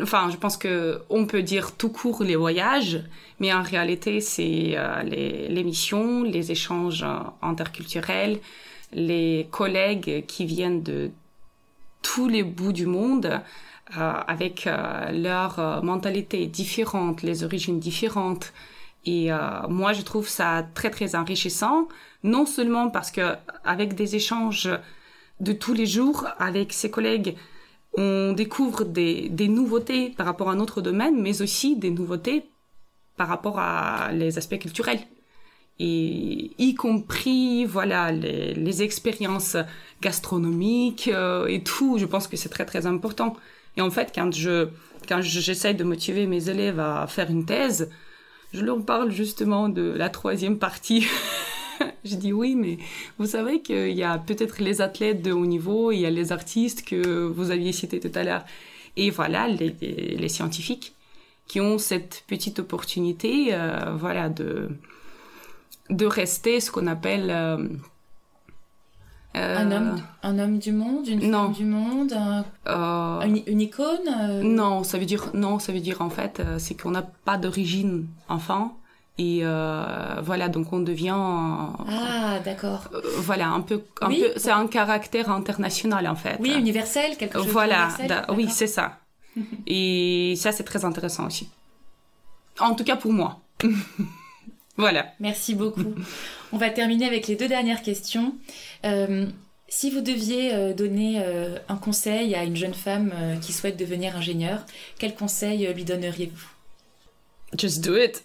enfin, 0.00 0.30
je 0.30 0.36
pense 0.36 0.56
que 0.56 1.02
on 1.10 1.26
peut 1.26 1.42
dire 1.42 1.72
tout 1.76 1.90
court 1.90 2.22
les 2.22 2.36
voyages, 2.36 3.00
mais 3.40 3.52
en 3.52 3.62
réalité, 3.62 4.20
c'est 4.20 4.72
euh, 4.76 5.02
les, 5.02 5.64
missions, 5.64 6.22
les 6.22 6.50
échanges 6.50 7.02
euh, 7.02 7.18
interculturels, 7.42 8.38
les 8.92 9.48
collègues 9.50 10.24
qui 10.26 10.46
viennent 10.46 10.82
de 10.82 11.10
tous 12.02 12.28
les 12.28 12.42
bouts 12.42 12.72
du 12.72 12.86
monde, 12.86 13.40
avec 13.96 14.66
leur 15.12 15.82
mentalité 15.82 16.46
différente, 16.46 17.22
les 17.22 17.44
origines 17.44 17.78
différentes. 17.78 18.52
Et 19.06 19.32
euh, 19.32 19.38
moi, 19.68 19.92
je 19.92 20.02
trouve 20.02 20.28
ça 20.28 20.66
très 20.74 20.90
très 20.90 21.14
enrichissant, 21.14 21.88
non 22.22 22.46
seulement 22.46 22.90
parce 22.90 23.10
que 23.10 23.34
avec 23.64 23.94
des 23.94 24.16
échanges 24.16 24.70
de 25.40 25.52
tous 25.52 25.74
les 25.74 25.86
jours 25.86 26.26
avec 26.38 26.72
ses 26.72 26.90
collègues, 26.90 27.36
on 27.96 28.32
découvre 28.32 28.84
des, 28.84 29.28
des, 29.28 29.48
nouveautés 29.48 30.10
par 30.10 30.26
rapport 30.26 30.48
à 30.48 30.52
un 30.52 30.60
autre 30.60 30.80
domaine, 30.80 31.20
mais 31.20 31.42
aussi 31.42 31.76
des 31.76 31.90
nouveautés 31.90 32.46
par 33.16 33.28
rapport 33.28 33.58
à 33.58 34.10
les 34.12 34.38
aspects 34.38 34.58
culturels. 34.58 35.00
Et 35.78 36.52
y 36.58 36.74
compris, 36.74 37.64
voilà, 37.64 38.10
les, 38.12 38.54
les 38.54 38.82
expériences 38.82 39.56
gastronomiques 40.00 41.08
euh, 41.12 41.46
et 41.46 41.62
tout, 41.62 41.98
je 41.98 42.06
pense 42.06 42.26
que 42.28 42.36
c'est 42.36 42.48
très 42.48 42.64
très 42.64 42.86
important. 42.86 43.36
Et 43.76 43.80
en 43.80 43.90
fait, 43.90 44.12
quand 44.14 44.32
je 44.32 44.68
quand 45.08 45.20
j'essaie 45.20 45.74
de 45.74 45.84
motiver 45.84 46.26
mes 46.26 46.48
élèves 46.48 46.80
à 46.80 47.06
faire 47.06 47.30
une 47.30 47.44
thèse, 47.44 47.90
je 48.54 48.64
leur 48.64 48.82
parle 48.84 49.10
justement 49.10 49.68
de 49.68 49.82
la 49.82 50.08
troisième 50.08 50.58
partie. 50.58 51.06
je 52.04 52.14
dis 52.14 52.32
oui, 52.32 52.54
mais 52.54 52.78
vous 53.18 53.26
savez 53.26 53.60
qu'il 53.60 53.92
y 53.92 54.04
a 54.04 54.16
peut-être 54.16 54.62
les 54.62 54.80
athlètes 54.80 55.22
de 55.22 55.32
haut 55.32 55.44
niveau, 55.44 55.90
il 55.90 55.98
y 55.98 56.06
a 56.06 56.10
les 56.10 56.30
artistes 56.30 56.84
que 56.84 57.24
vous 57.24 57.50
aviez 57.50 57.72
cités 57.72 57.98
tout 57.98 58.12
à 58.14 58.22
l'heure, 58.22 58.44
et 58.96 59.10
voilà, 59.10 59.48
les, 59.48 60.28
scientifiques 60.28 60.94
qui 61.48 61.60
ont 61.60 61.78
cette 61.78 62.22
petite 62.28 62.60
opportunité, 62.60 63.48
euh, 63.50 63.92
voilà, 63.96 64.28
de, 64.28 64.68
de 65.90 66.06
rester 66.06 66.60
ce 66.60 66.70
qu'on 66.70 66.86
appelle... 66.86 67.30
Euh, 67.30 67.58
euh, 69.36 69.56
un, 69.58 69.72
homme, 69.72 70.02
un 70.22 70.38
homme 70.38 70.58
du 70.58 70.70
monde, 70.70 71.08
une 71.08 71.32
femme 71.32 71.52
du 71.52 71.64
monde, 71.64 72.14
euh, 72.68 73.20
une, 73.22 73.60
icône 73.60 74.08
euh 74.08 74.42
Non, 74.42 74.84
ça 74.84 74.96
veut 74.96 75.06
dire 75.06 75.30
non, 75.34 75.58
ça 75.58 75.72
veut 75.72 75.80
dire 75.80 76.00
en 76.02 76.10
fait, 76.10 76.40
c'est 76.58 76.80
qu'on 76.80 76.92
n'a 76.92 77.02
pas 77.02 77.36
d'origine 77.36 78.06
enfant 78.28 78.76
et 79.18 79.42
voilà 80.22 80.48
donc 80.48 80.72
on 80.72 80.80
devient. 80.80 81.16
ah 81.16 82.38
d'accord. 82.44 82.88
voilà 83.18 83.48
un 83.48 83.60
peu, 83.60 83.82
un 84.00 84.10
peu, 84.10 84.32
c'est 84.36 84.52
un 84.52 84.68
caractère 84.68 85.30
international 85.30 86.06
en 86.06 86.16
fait. 86.16 86.36
Oui, 86.40 86.54
universel 86.56 87.16
quelque 87.16 87.38
chose. 87.38 87.48
Voilà, 87.48 87.88
oui 88.36 88.48
c'est 88.50 88.68
ça. 88.68 88.98
et 89.66 90.34
ça 90.36 90.52
c'est 90.52 90.64
très 90.64 90.84
intéressant 90.84 91.26
aussi. 91.26 91.48
En 92.60 92.74
tout 92.74 92.84
cas 92.84 92.94
pour 92.94 93.12
moi. 93.12 93.40
voilà. 94.76 95.06
Merci 95.18 95.54
beaucoup. 95.54 95.94
On 96.54 96.56
va 96.56 96.70
terminer 96.70 97.06
avec 97.06 97.26
les 97.26 97.34
deux 97.34 97.48
dernières 97.48 97.82
questions. 97.82 98.32
Euh, 98.84 99.26
si 99.66 99.90
vous 99.90 100.02
deviez 100.02 100.54
euh, 100.54 100.72
donner 100.72 101.20
euh, 101.20 101.58
un 101.68 101.74
conseil 101.76 102.36
à 102.36 102.44
une 102.44 102.54
jeune 102.54 102.74
femme 102.74 103.12
qui 103.42 103.52
souhaite 103.52 103.76
devenir 103.76 104.16
ingénieure, 104.16 104.60
quel 105.00 105.16
conseil 105.16 105.66
lui 105.74 105.84
donneriez-vous? 105.84 106.46
Just 107.58 107.84
do 107.84 107.96
it. 107.96 108.24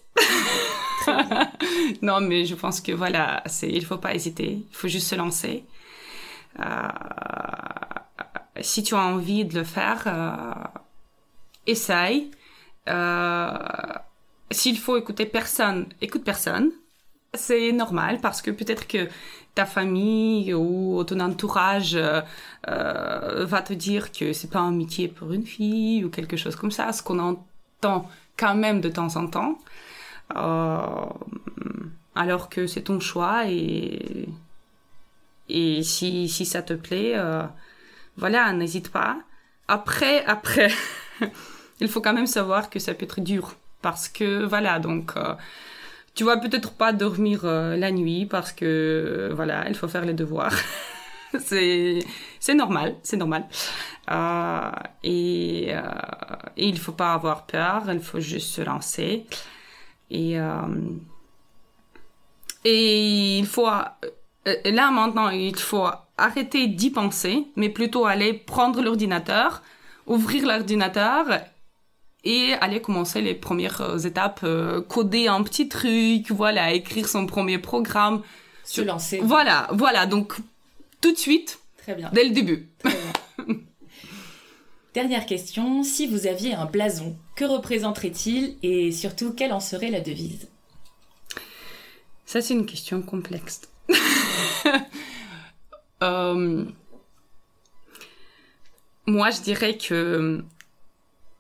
non, 2.04 2.22
mais 2.22 2.46
je 2.46 2.54
pense 2.54 2.82
que 2.82 2.92
voilà, 2.92 3.42
c'est, 3.48 3.68
il 3.68 3.84
faut 3.84 3.98
pas 3.98 4.14
hésiter, 4.14 4.64
il 4.70 4.76
faut 4.76 4.88
juste 4.88 5.08
se 5.08 5.16
lancer. 5.16 5.64
si 8.62 8.84
tu 8.84 8.94
as 8.94 9.00
envie 9.00 9.44
de 9.44 9.56
le 9.56 9.64
faire, 9.64 10.70
essaye. 11.66 12.30
s'il 14.52 14.78
faut 14.78 14.98
écouter 14.98 15.26
personne, 15.26 15.88
écoute 16.00 16.24
personne. 16.24 16.70
C'est 17.36 17.72
normal 17.72 18.20
parce 18.22 18.42
que 18.42 18.50
peut-être 18.50 18.88
que 18.88 19.08
ta 19.54 19.66
famille 19.66 20.54
ou 20.54 21.04
ton 21.04 21.20
entourage 21.20 21.96
euh, 21.96 22.22
euh, 22.68 23.46
va 23.46 23.62
te 23.62 23.74
dire 23.74 24.12
que 24.12 24.34
c'est 24.34 24.50
pas 24.50 24.60
un 24.60 24.72
métier 24.72 25.08
pour 25.08 25.32
une 25.34 25.46
fille 25.46 26.04
ou 26.06 26.10
quelque 26.10 26.38
chose 26.38 26.56
comme 26.56 26.72
ça, 26.72 26.92
ce 26.94 27.04
qu'on 27.04 27.20
entend 27.20 28.10
quand 28.38 28.56
même 28.56 28.82
de 28.82 28.90
temps 28.90 29.16
en 29.16 29.28
temps, 29.28 29.60
euh, 30.36 31.06
alors 32.16 32.50
que 32.50 32.68
c'est 32.68 32.84
ton 32.84 33.00
choix 33.00 33.48
et 33.48 34.30
et 35.50 35.84
si 35.84 36.30
si 36.30 36.46
ça 36.46 36.62
te 36.62 36.74
plaît, 36.74 37.16
voilà, 38.18 38.54
n'hésite 38.54 38.92
pas. 38.92 39.18
Après 39.68 40.24
après, 40.26 40.72
il 41.82 41.88
faut 41.90 42.02
quand 42.02 42.14
même 42.14 42.28
savoir 42.28 42.70
que 42.70 42.80
ça 42.80 42.94
peut 42.94 43.06
être 43.06 43.22
dur 43.22 43.56
parce 43.82 44.08
que 44.10 44.46
voilà 44.46 44.80
donc 44.80 45.14
tu 46.20 46.26
vas 46.26 46.36
peut-être 46.36 46.74
pas 46.74 46.92
dormir 46.92 47.46
euh, 47.46 47.78
la 47.78 47.92
nuit 47.92 48.26
parce 48.26 48.52
que 48.52 48.66
euh, 48.66 49.34
voilà, 49.34 49.70
il 49.70 49.74
faut 49.76 49.88
faire 49.88 50.04
les 50.04 50.14
devoirs. 50.14 50.54
c'est 51.40 52.00
c'est 52.42 52.56
normal, 52.56 52.98
c'est 53.04 53.16
normal. 53.16 53.48
Euh, 54.12 54.70
et, 55.02 55.70
et 56.58 56.68
il 56.68 56.78
faut 56.78 56.92
pas 56.92 57.14
avoir 57.14 57.46
peur, 57.46 57.84
il 57.90 58.02
faut 58.02 58.20
juste 58.20 58.50
se 58.50 58.62
lancer. 58.62 59.28
Et 60.12 60.36
et 62.66 63.38
il 63.40 63.46
faut 63.46 63.68
là 63.68 64.92
maintenant, 64.92 65.30
il 65.30 65.56
faut 65.56 65.88
arrêter 66.18 66.68
d'y 66.68 66.90
penser, 66.90 67.48
mais 67.56 67.70
plutôt 67.70 68.06
aller 68.06 68.34
prendre 68.34 68.82
l'ordinateur, 68.82 69.64
ouvrir 70.06 70.46
l'ordinateur 70.46 71.28
et 72.24 72.54
aller 72.54 72.82
commencer 72.82 73.22
les 73.22 73.34
premières 73.34 73.82
euh, 73.82 73.98
étapes, 73.98 74.42
euh, 74.44 74.82
coder 74.82 75.28
un 75.28 75.44
petit 75.44 75.70
truc, 75.70 76.32
voilà, 76.32 76.74
écrire 76.74 77.08
son 77.08 77.26
premier 77.26 77.60
programme. 77.60 78.22
Se 78.64 78.82
lancer. 78.82 79.20
Voilà, 79.24 79.70
voilà, 79.72 80.06
donc 80.06 80.36
tout 81.02 81.12
de 81.12 81.18
suite. 81.18 81.60
Très 81.78 81.96
bien. 81.96 82.10
Dès 82.14 82.26
le 82.26 82.32
début. 82.32 82.70
Dernière 84.94 85.26
question, 85.26 85.84
si 85.84 86.08
vous 86.08 86.28
aviez 86.28 86.54
un 86.54 86.66
blason, 86.66 87.16
que 87.36 87.46
représenterait-il 87.46 88.58
et 88.64 88.92
surtout 88.92 89.34
quelle 89.34 89.54
en 89.54 89.60
serait 89.60 89.92
la 89.92 90.02
devise? 90.02 90.48
Ça 92.26 92.42
c'est 92.42 92.54
une 92.54 92.66
question 92.66 93.02
complexe. 93.02 93.62
euh... 96.04 96.66
Moi 99.06 99.30
je 99.32 99.42
dirais 99.42 99.78
que 99.78 100.44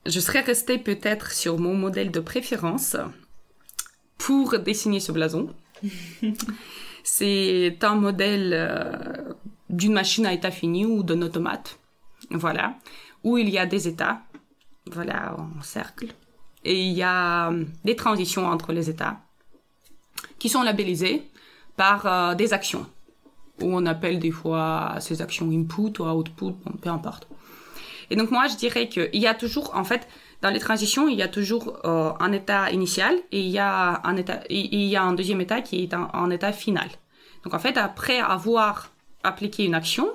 je 0.09 0.19
serais 0.19 0.41
restée 0.41 0.77
peut-être 0.77 1.31
sur 1.31 1.59
mon 1.59 1.75
modèle 1.75 2.11
de 2.11 2.19
préférence 2.19 2.97
pour 4.17 4.57
dessiner 4.59 4.99
ce 4.99 5.11
blason. 5.11 5.53
C'est 7.03 7.77
un 7.81 7.95
modèle 7.95 8.51
euh, 8.53 9.33
d'une 9.69 9.93
machine 9.93 10.25
à 10.25 10.33
état 10.33 10.51
fini 10.51 10.85
ou 10.85 11.03
d'un 11.03 11.21
automate, 11.21 11.79
voilà, 12.31 12.75
où 13.23 13.37
il 13.37 13.49
y 13.49 13.57
a 13.57 13.65
des 13.65 13.87
états, 13.87 14.21
voilà, 14.91 15.35
en 15.37 15.61
cercle, 15.61 16.07
et 16.65 16.79
il 16.79 16.93
y 16.93 17.03
a 17.03 17.51
euh, 17.51 17.65
des 17.85 17.95
transitions 17.95 18.45
entre 18.45 18.73
les 18.73 18.89
états 18.89 19.21
qui 20.39 20.49
sont 20.49 20.63
labellisées 20.63 21.23
par 21.77 22.05
euh, 22.05 22.35
des 22.35 22.51
actions, 22.53 22.85
où 23.61 23.73
on 23.73 23.85
appelle 23.85 24.19
des 24.19 24.31
fois 24.31 24.95
ces 24.99 25.21
actions 25.21 25.49
input 25.49 25.99
ou 25.99 26.03
output, 26.03 26.55
peu 26.81 26.89
importe. 26.89 27.27
Et 28.09 28.15
donc 28.15 28.31
moi, 28.31 28.47
je 28.47 28.55
dirais 28.55 28.87
qu'il 28.89 29.09
y 29.13 29.27
a 29.27 29.33
toujours, 29.33 29.75
en 29.75 29.83
fait, 29.83 30.07
dans 30.41 30.49
les 30.49 30.59
transitions, 30.59 31.07
il 31.07 31.17
y 31.17 31.21
a 31.21 31.27
toujours 31.27 31.79
euh, 31.85 32.11
un 32.19 32.31
état 32.31 32.71
initial 32.71 33.15
et 33.31 33.41
il 33.41 33.49
y 33.49 33.59
a 33.59 34.01
un 34.03 34.15
état, 34.15 34.39
il 34.49 34.83
y 34.85 34.95
a 34.95 35.03
un 35.03 35.13
deuxième 35.13 35.41
état 35.41 35.61
qui 35.61 35.83
est 35.83 35.93
un, 35.93 36.29
état 36.29 36.53
final. 36.53 36.87
Donc 37.43 37.53
en 37.53 37.59
fait, 37.59 37.77
après 37.77 38.19
avoir 38.19 38.91
appliqué 39.23 39.65
une 39.65 39.75
action, 39.75 40.09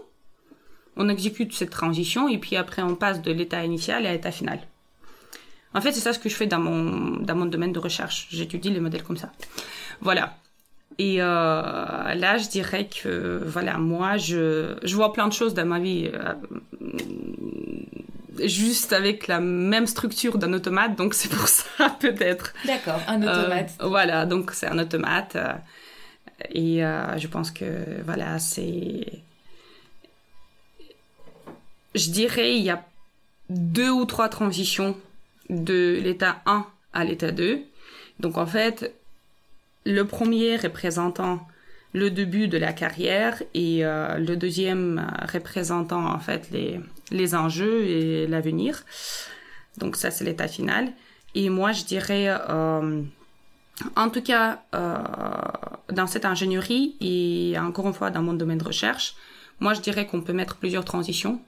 on 0.96 1.08
exécute 1.08 1.52
cette 1.52 1.70
transition 1.70 2.28
et 2.28 2.38
puis 2.38 2.56
après 2.56 2.82
on 2.82 2.94
passe 2.94 3.20
de 3.20 3.32
l'état 3.32 3.64
initial 3.64 4.06
à 4.06 4.12
l'état 4.12 4.30
final. 4.30 4.60
En 5.74 5.80
fait, 5.80 5.92
c'est 5.92 6.00
ça 6.00 6.12
ce 6.12 6.18
que 6.18 6.28
je 6.28 6.36
fais 6.36 6.46
dans 6.46 6.60
mon 6.60 7.16
dans 7.20 7.34
mon 7.34 7.46
domaine 7.46 7.72
de 7.72 7.80
recherche. 7.80 8.28
J'étudie 8.30 8.70
les 8.70 8.80
modèles 8.80 9.02
comme 9.02 9.16
ça. 9.16 9.30
Voilà. 10.00 10.36
Et 10.98 11.20
euh, 11.20 11.24
là, 11.24 12.38
je 12.38 12.48
dirais 12.48 12.88
que 12.88 13.42
voilà, 13.44 13.78
moi, 13.78 14.16
je, 14.16 14.76
je 14.84 14.94
vois 14.94 15.12
plein 15.12 15.26
de 15.26 15.32
choses 15.32 15.52
dans 15.52 15.66
ma 15.66 15.80
vie 15.80 16.08
euh, 16.14 16.34
juste 18.42 18.92
avec 18.92 19.26
la 19.26 19.40
même 19.40 19.86
structure 19.86 20.38
d'un 20.38 20.52
automate, 20.52 20.96
donc 20.96 21.14
c'est 21.14 21.28
pour 21.28 21.48
ça 21.48 21.90
peut-être. 22.00 22.54
D'accord, 22.66 23.00
un 23.06 23.22
euh, 23.22 23.40
automate. 23.40 23.70
voilà, 23.80 24.26
donc 24.26 24.50
c'est 24.52 24.66
un 24.66 24.78
automate. 24.78 25.36
et 26.50 26.78
je 26.78 27.26
pense 27.26 27.50
que 27.50 28.02
voilà, 28.04 28.38
c'est. 28.38 29.06
Je 31.94 32.10
dirais 32.10 32.56
il 32.56 32.64
y 32.64 32.70
a 32.70 32.84
deux 33.50 33.90
ou 33.90 34.04
trois 34.04 34.28
transitions 34.28 34.96
de 35.50 36.00
l'état 36.02 36.42
1 36.46 36.66
à 36.92 37.04
l'état 37.04 37.30
2. 37.30 37.60
Donc 38.20 38.38
en 38.38 38.46
fait, 38.46 38.94
le 39.84 40.04
premier 40.04 40.56
représentant 40.56 41.46
le 41.92 42.10
début 42.10 42.48
de 42.48 42.58
la 42.58 42.72
carrière 42.72 43.42
et 43.54 43.84
euh, 43.84 44.18
le 44.18 44.36
deuxième 44.36 45.06
représentant 45.32 46.12
en 46.12 46.18
fait 46.18 46.48
les, 46.50 46.80
les 47.14 47.34
enjeux 47.34 47.84
et 47.84 48.26
l'avenir. 48.26 48.84
Donc 49.78 49.96
ça 49.96 50.10
c'est 50.10 50.24
l'état 50.24 50.48
final. 50.48 50.92
Et 51.34 51.48
moi 51.48 51.72
je 51.72 51.84
dirais, 51.84 52.26
euh, 52.28 53.02
en 53.96 54.08
tout 54.10 54.22
cas 54.22 54.62
euh, 54.74 54.96
dans 55.92 56.06
cette 56.06 56.24
ingénierie 56.24 56.96
et 57.00 57.58
encore 57.58 57.86
une 57.86 57.94
fois 57.94 58.10
dans 58.10 58.22
mon 58.22 58.34
domaine 58.34 58.58
de 58.58 58.64
recherche, 58.64 59.14
moi 59.60 59.74
je 59.74 59.80
dirais 59.80 60.06
qu'on 60.06 60.20
peut 60.20 60.32
mettre 60.32 60.56
plusieurs 60.56 60.84
transitions. 60.84 61.40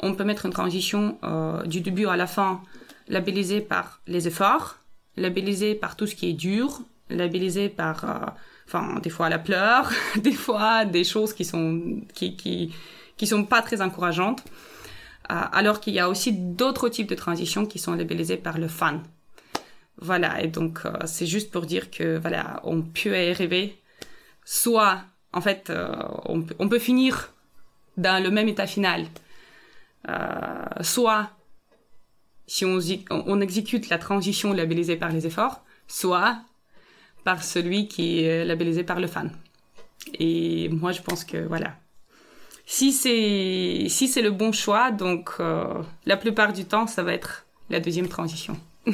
On 0.00 0.14
peut 0.14 0.24
mettre 0.24 0.44
une 0.44 0.52
transition 0.52 1.18
du 1.64 1.80
début 1.80 2.06
à 2.06 2.16
la 2.16 2.26
fin 2.26 2.60
labellisée 3.08 3.62
par 3.62 4.00
les 4.06 4.28
efforts, 4.28 4.76
labellisée 5.16 5.74
par 5.74 5.96
tout 5.96 6.06
ce 6.06 6.14
qui 6.14 6.28
est 6.28 6.34
dur, 6.34 6.80
labellisé 7.10 7.68
par, 7.68 8.04
euh, 8.04 8.26
enfin, 8.66 8.98
des 9.00 9.10
fois 9.10 9.28
la 9.28 9.38
pleure, 9.38 9.90
des 10.16 10.32
fois 10.32 10.84
des 10.84 11.04
choses 11.04 11.32
qui 11.32 11.44
sont, 11.44 12.00
qui, 12.14 12.36
qui, 12.36 12.74
qui 13.16 13.26
sont 13.26 13.44
pas 13.44 13.62
très 13.62 13.80
encourageantes. 13.80 14.42
Euh, 15.30 15.34
alors 15.52 15.80
qu'il 15.80 15.94
y 15.94 15.98
a 15.98 16.08
aussi 16.08 16.32
d'autres 16.32 16.88
types 16.88 17.08
de 17.08 17.14
transitions 17.14 17.66
qui 17.66 17.78
sont 17.78 17.94
labellisées 17.94 18.36
par 18.36 18.58
le 18.58 18.68
fan. 18.68 19.02
Voilà, 19.98 20.42
et 20.42 20.48
donc 20.48 20.80
euh, 20.84 20.92
c'est 21.06 21.26
juste 21.26 21.50
pour 21.50 21.62
dire 21.66 21.90
que 21.90 22.18
voilà, 22.18 22.60
on 22.64 22.82
peut 22.82 23.14
arriver. 23.14 23.76
Soit, 24.44 25.00
en 25.32 25.40
fait, 25.40 25.72
on, 26.26 26.42
peut, 26.42 26.54
on 26.58 26.68
peut 26.68 26.78
finir 26.78 27.32
dans 27.96 28.22
le 28.22 28.30
même 28.30 28.48
état 28.48 28.66
final. 28.66 29.06
soit, 30.82 31.30
si 32.46 32.64
on 32.64 33.40
exécute 33.40 33.88
la 33.88 33.98
transition 33.98 34.52
labellisée 34.52 34.96
par 34.96 35.10
les 35.10 35.26
efforts, 35.26 35.64
soit 35.88 36.38
par 37.24 37.42
celui 37.42 37.88
qui 37.88 38.22
est 38.22 38.44
labellisé 38.44 38.84
par 38.84 39.00
le 39.00 39.08
fan. 39.08 39.32
Et 40.14 40.68
moi, 40.68 40.92
je 40.92 41.02
pense 41.02 41.24
que 41.24 41.38
voilà. 41.38 41.74
Si 42.68 42.92
c'est 42.92 43.86
si 43.88 44.08
c'est 44.08 44.22
le 44.22 44.32
bon 44.32 44.50
choix, 44.50 44.90
donc 44.90 45.30
euh, 45.38 45.82
la 46.04 46.16
plupart 46.16 46.52
du 46.52 46.64
temps, 46.64 46.88
ça 46.88 47.04
va 47.04 47.12
être 47.12 47.46
la 47.70 47.78
deuxième 47.78 48.08
transition. 48.08 48.58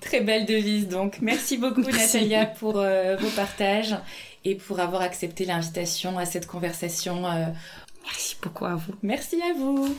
Très 0.00 0.22
belle 0.22 0.46
devise 0.46 0.88
donc. 0.88 1.18
Merci 1.20 1.58
beaucoup 1.58 1.82
Natalia 1.82 2.46
pour 2.46 2.78
euh, 2.78 3.16
vos 3.16 3.28
partages 3.28 3.94
et 4.44 4.54
pour 4.54 4.80
avoir 4.80 5.02
accepté 5.02 5.44
l'invitation 5.44 6.18
à 6.18 6.24
cette 6.24 6.46
conversation. 6.46 7.26
Euh. 7.26 7.46
Merci 8.04 8.36
beaucoup 8.42 8.64
à 8.64 8.76
vous. 8.76 8.94
Merci 9.02 9.42
à 9.42 9.52
vous. 9.52 9.94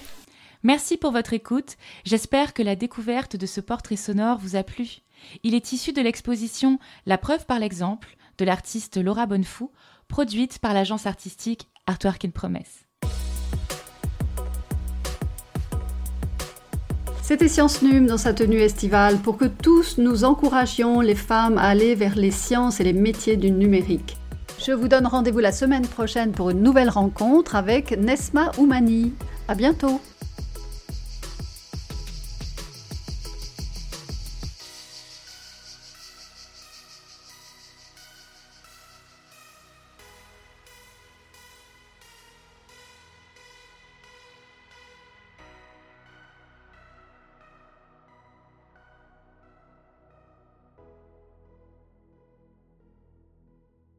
Merci 0.64 0.98
pour 0.98 1.12
votre 1.12 1.34
écoute. 1.34 1.78
J'espère 2.04 2.56
que 2.56 2.64
la 2.64 2.76
découverte 2.76 3.36
de 3.36 3.46
ce 3.46 3.62
portrait 3.62 3.96
sonore 3.96 4.40
vous 4.40 4.56
a 4.56 4.64
plu. 4.64 5.02
Il 5.44 5.54
est 5.54 5.72
issu 5.72 5.94
de 5.94 6.02
l'exposition 6.02 6.80
La 7.06 7.20
preuve 7.20 7.46
par 7.46 7.60
l'exemple 7.60 8.18
de 8.40 8.46
l'artiste 8.46 8.98
Laura 8.98 9.28
Bonnefou, 9.28 9.72
produite 10.08 10.58
par 10.60 10.74
l'agence 10.74 11.06
artistique 11.06 11.68
Artwork 11.86 12.26
in 12.26 12.32
Promise. 12.32 12.87
C'était 17.28 17.50
Science 17.50 17.82
Num 17.82 18.08
dans 18.08 18.18
sa 18.18 18.34
tenue 18.34 18.62
estivale 18.62 19.18
pour 19.18 19.36
que 19.36 19.44
tous 19.44 19.98
nous 19.98 20.24
encouragions 20.24 21.02
les 21.02 21.13
femmes 21.13 21.58
à 21.58 21.63
aller 21.63 21.94
vers 21.94 22.16
les 22.16 22.32
sciences 22.32 22.80
et 22.80 22.86
les 22.86 22.94
métiers 22.94 23.36
du 23.36 23.52
numérique. 23.52 24.16
Je 24.66 24.72
vous 24.72 24.88
donne 24.88 25.06
rendez-vous 25.06 25.40
la 25.40 25.52
semaine 25.52 25.86
prochaine 25.86 26.32
pour 26.32 26.52
une 26.52 26.63
nouvelle 26.63 26.88
rencontre 26.88 27.58
avec 27.58 27.92
Nesma 28.00 28.54
Oumani. 28.58 29.12
À 29.50 29.56
bientôt! 29.56 30.00